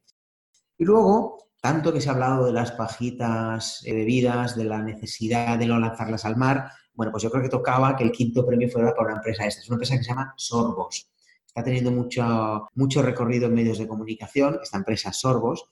Y 0.77 0.85
luego, 0.85 1.48
tanto 1.61 1.91
que 1.91 2.01
se 2.01 2.09
ha 2.09 2.13
hablado 2.13 2.45
de 2.45 2.53
las 2.53 2.71
pajitas 2.71 3.81
eh, 3.85 3.93
bebidas, 3.93 4.55
de 4.55 4.63
la 4.63 4.81
necesidad 4.81 5.57
de 5.57 5.67
no 5.67 5.79
lanzarlas 5.79 6.25
al 6.25 6.37
mar, 6.37 6.71
bueno, 6.93 7.11
pues 7.11 7.23
yo 7.23 7.31
creo 7.31 7.43
que 7.43 7.49
tocaba 7.49 7.95
que 7.95 8.03
el 8.03 8.11
quinto 8.11 8.45
premio 8.45 8.69
fuera 8.69 8.93
para 8.93 9.07
una 9.07 9.17
empresa 9.17 9.45
esta. 9.45 9.61
Es 9.61 9.69
una 9.69 9.75
empresa 9.75 9.97
que 9.97 10.03
se 10.03 10.09
llama 10.09 10.33
Sorbos. 10.35 11.09
Está 11.47 11.63
teniendo 11.63 11.91
mucho, 11.91 12.67
mucho 12.75 13.01
recorrido 13.01 13.47
en 13.47 13.53
medios 13.53 13.77
de 13.77 13.87
comunicación, 13.87 14.59
esta 14.61 14.77
empresa 14.77 15.13
Sorbos. 15.13 15.65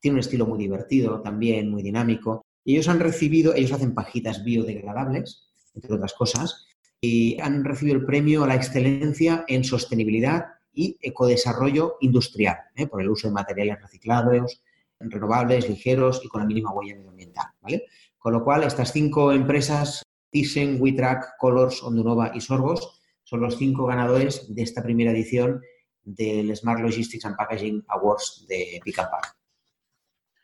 Tiene 0.00 0.14
un 0.14 0.20
estilo 0.20 0.46
muy 0.46 0.58
divertido 0.58 1.20
también, 1.20 1.70
muy 1.70 1.82
dinámico. 1.82 2.46
Y 2.64 2.74
ellos 2.74 2.88
han 2.88 3.00
recibido, 3.00 3.54
ellos 3.54 3.72
hacen 3.72 3.94
pajitas 3.94 4.44
biodegradables, 4.44 5.50
entre 5.74 5.94
otras 5.94 6.14
cosas, 6.14 6.66
y 7.00 7.38
han 7.40 7.64
recibido 7.64 7.98
el 7.98 8.06
premio 8.06 8.44
a 8.44 8.46
la 8.46 8.54
excelencia 8.54 9.44
en 9.48 9.64
sostenibilidad 9.64 10.46
y 10.72 10.96
ecodesarrollo 11.02 11.96
industrial, 12.00 12.56
¿eh? 12.76 12.86
por 12.86 13.02
el 13.02 13.10
uso 13.10 13.28
de 13.28 13.34
materiales 13.34 13.80
reciclados, 13.82 14.62
renovables, 15.04 15.68
ligeros 15.68 16.20
y 16.24 16.28
con 16.28 16.40
la 16.40 16.46
mínima 16.46 16.72
huella 16.72 16.96
medioambiental. 16.96 17.46
¿vale? 17.60 17.86
Con 18.18 18.32
lo 18.32 18.44
cual, 18.44 18.64
estas 18.64 18.92
cinco 18.92 19.32
empresas, 19.32 20.02
Thyssen, 20.30 20.80
WeTrack, 20.80 21.36
Colors, 21.38 21.82
Ondunova 21.82 22.32
y 22.34 22.40
Sorbos, 22.40 23.00
son 23.22 23.40
los 23.40 23.56
cinco 23.56 23.86
ganadores 23.86 24.54
de 24.54 24.62
esta 24.62 24.82
primera 24.82 25.10
edición 25.10 25.60
del 26.04 26.54
Smart 26.56 26.80
Logistics 26.80 27.24
and 27.24 27.36
Packaging 27.36 27.84
Awards 27.88 28.46
de 28.48 28.80
Pick 28.84 28.98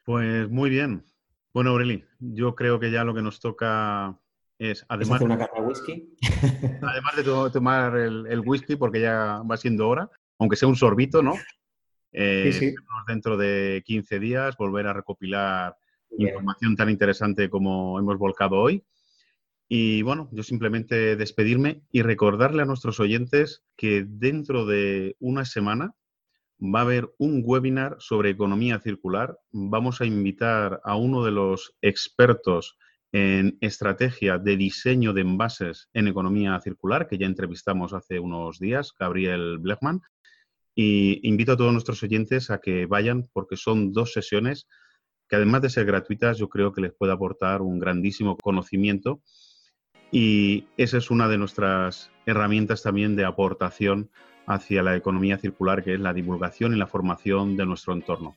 Pues 0.05 0.49
muy 0.49 0.71
bien. 0.71 1.05
Bueno, 1.53 1.71
Aureli, 1.71 2.05
yo 2.21 2.55
creo 2.55 2.79
que 2.79 2.91
ya 2.91 3.05
lo 3.05 3.15
que 3.15 3.23
nos 3.23 3.41
toca 3.41 4.19
es, 4.59 4.85
además, 4.89 5.21
una 5.21 5.37
de 5.37 5.47
whisky? 5.61 6.17
además 6.83 7.17
de 7.17 7.51
tomar 7.53 7.97
el, 7.97 8.43
whisky, 8.45 8.77
porque 8.77 9.01
ya 9.01 9.43
va 9.49 9.57
siendo 9.57 9.89
hora, 9.89 10.11
aunque 10.39 10.57
sea 10.57 10.69
un 10.69 10.77
sorbito, 10.77 11.23
¿no? 11.23 11.35
Eh, 12.13 12.75
dentro 13.07 13.37
de 13.37 13.83
15 13.85 14.19
días 14.19 14.57
volver 14.57 14.87
a 14.87 14.93
recopilar 14.93 15.77
información 16.17 16.75
tan 16.75 16.91
interesante 16.91 17.51
como 17.51 17.99
hemos 17.99 18.19
volcado 18.19 18.57
hoy. 18.57 18.85
Y 19.69 20.01
bueno, 20.03 20.31
yo 20.33 20.43
simplemente 20.43 21.17
despedirme 21.17 21.83
y 21.93 22.01
recordarle 22.03 22.63
a 22.63 22.67
nuestros 22.67 23.01
oyentes 23.01 23.63
que 23.77 24.05
dentro 24.09 24.65
de 24.65 25.17
una 25.19 25.45
semana 25.45 25.95
va 26.59 26.81
a 26.81 26.83
haber 26.83 27.13
un 27.19 27.43
webinar 27.45 27.97
sobre 27.99 28.31
economía 28.31 28.81
circular. 28.81 29.39
Vamos 29.53 30.01
a 30.01 30.07
invitar 30.07 30.81
a 30.85 30.97
uno 30.97 31.23
de 31.23 31.33
los 31.33 31.75
expertos 31.83 32.79
en 33.13 33.57
estrategia 33.61 34.39
de 34.39 34.57
diseño 34.57 35.13
de 35.13 35.23
envases 35.23 35.89
en 35.93 36.09
economía 36.09 36.59
circular, 36.61 37.07
que 37.07 37.19
ya 37.19 37.27
entrevistamos 37.27 37.95
hace 37.95 38.19
unos 38.19 38.59
días, 38.59 38.93
Gabriel 38.99 39.59
Blechman, 39.59 40.03
y 40.81 41.19
invito 41.29 41.51
a 41.51 41.57
todos 41.57 41.73
nuestros 41.73 42.01
oyentes 42.05 42.51
a 42.51 42.61
que 42.61 42.87
vayan 42.87 43.29
porque 43.33 43.57
son 43.57 43.93
dos 43.93 44.13
sesiones 44.13 44.69
que 45.29 45.35
además 45.35 45.63
de 45.63 45.71
ser 45.71 45.85
gratuitas 45.85 46.39
yo 46.39 46.49
creo 46.49 46.73
que 46.73 46.81
les 46.81 46.93
puede 46.93 47.13
aportar 47.13 47.63
un 47.63 47.81
grandísimo 47.81 48.37
conocimiento 48.37 49.21
y 50.13 50.69
esa 50.77 50.99
es 50.99 51.11
una 51.11 51.27
de 51.27 51.37
nuestras 51.37 52.13
herramientas 52.27 52.85
también 52.85 53.17
de 53.17 53.25
aportación 53.25 54.09
hacia 54.47 54.85
la 54.85 54.95
economía 54.95 55.37
circular, 55.37 55.83
que 55.83 55.95
es 55.95 56.01
la 56.01 56.15
divulgación 56.15 56.73
y 56.73 56.79
la 56.79 56.87
formación 56.87 57.57
de 57.57 57.67
nuestro 57.67 57.93
entorno. 57.93 58.37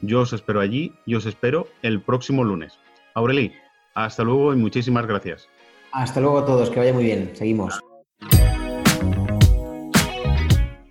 Yo 0.00 0.22
os 0.22 0.32
espero 0.32 0.60
allí 0.60 0.94
y 1.04 1.16
os 1.16 1.26
espero 1.26 1.68
el 1.82 2.00
próximo 2.00 2.44
lunes. 2.44 2.78
Aureli, 3.12 3.52
hasta 3.94 4.24
luego 4.24 4.54
y 4.54 4.56
muchísimas 4.56 5.06
gracias. 5.06 5.50
Hasta 5.92 6.18
luego 6.18 6.38
a 6.38 6.46
todos, 6.46 6.70
que 6.70 6.80
vaya 6.80 6.94
muy 6.94 7.04
bien. 7.04 7.30
Seguimos. 7.34 7.83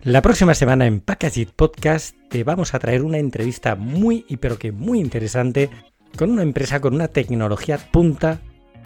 La 0.05 0.21
próxima 0.21 0.53
semana 0.53 0.85
en 0.85 0.99
Packaging 0.99 1.51
Podcast 1.55 2.13
te 2.29 2.43
vamos 2.43 2.73
a 2.73 2.79
traer 2.79 3.03
una 3.03 3.19
entrevista 3.19 3.75
muy 3.75 4.25
y 4.27 4.35
pero 4.35 4.59
que 4.59 4.73
muy 4.73 4.99
interesante 4.99 5.69
con 6.17 6.29
una 6.29 6.41
empresa 6.41 6.81
con 6.81 6.95
una 6.95 7.07
tecnología 7.07 7.77
punta, 7.77 8.41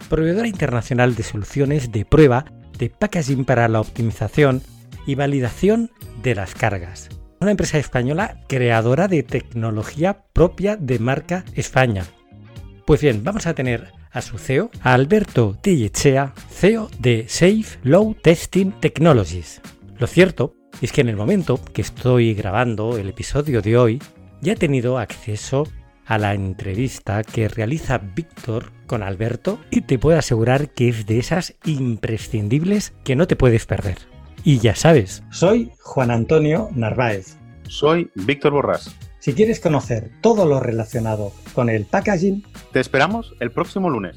proveedora 0.08 0.46
internacional 0.46 1.16
de 1.16 1.24
soluciones 1.24 1.90
de 1.90 2.04
prueba 2.04 2.44
de 2.78 2.88
packaging 2.88 3.44
para 3.44 3.66
la 3.66 3.80
optimización 3.80 4.62
y 5.08 5.16
validación 5.16 5.90
de 6.22 6.36
las 6.36 6.54
cargas. 6.54 7.08
Una 7.40 7.50
empresa 7.50 7.78
española 7.78 8.44
creadora 8.46 9.08
de 9.08 9.24
tecnología 9.24 10.22
propia 10.32 10.76
de 10.76 11.00
marca 11.00 11.44
España. 11.54 12.04
Pues 12.86 13.00
bien, 13.00 13.24
vamos 13.24 13.48
a 13.48 13.54
tener 13.54 13.92
a 14.12 14.22
su 14.22 14.38
CEO, 14.38 14.70
a 14.82 14.94
Alberto 14.94 15.58
Tillechea, 15.60 16.32
CEO 16.48 16.88
de 17.00 17.24
Safe 17.26 17.80
Low 17.82 18.14
Testing 18.14 18.70
Technologies. 18.78 19.60
Lo 19.98 20.06
cierto 20.06 20.54
es 20.80 20.92
que 20.92 21.00
en 21.00 21.08
el 21.08 21.16
momento 21.16 21.60
que 21.72 21.82
estoy 21.82 22.34
grabando 22.34 22.98
el 22.98 23.08
episodio 23.08 23.62
de 23.62 23.76
hoy, 23.76 24.02
ya 24.40 24.52
he 24.52 24.56
tenido 24.56 24.98
acceso 24.98 25.66
a 26.06 26.18
la 26.18 26.34
entrevista 26.34 27.22
que 27.22 27.48
realiza 27.48 27.98
Víctor 27.98 28.72
con 28.86 29.02
Alberto 29.02 29.58
y 29.70 29.82
te 29.82 29.98
puedo 29.98 30.18
asegurar 30.18 30.70
que 30.70 30.88
es 30.88 31.06
de 31.06 31.18
esas 31.18 31.54
imprescindibles 31.64 32.94
que 33.04 33.16
no 33.16 33.26
te 33.26 33.36
puedes 33.36 33.66
perder. 33.66 33.98
Y 34.44 34.58
ya 34.58 34.74
sabes, 34.74 35.22
soy 35.30 35.70
Juan 35.80 36.10
Antonio 36.10 36.70
Narváez. 36.74 37.36
Soy 37.68 38.10
Víctor 38.14 38.52
Borrás. 38.52 38.96
Si 39.18 39.34
quieres 39.34 39.60
conocer 39.60 40.10
todo 40.22 40.46
lo 40.46 40.60
relacionado 40.60 41.32
con 41.52 41.68
el 41.68 41.84
packaging, 41.84 42.44
te 42.72 42.80
esperamos 42.80 43.34
el 43.40 43.50
próximo 43.50 43.90
lunes. 43.90 44.16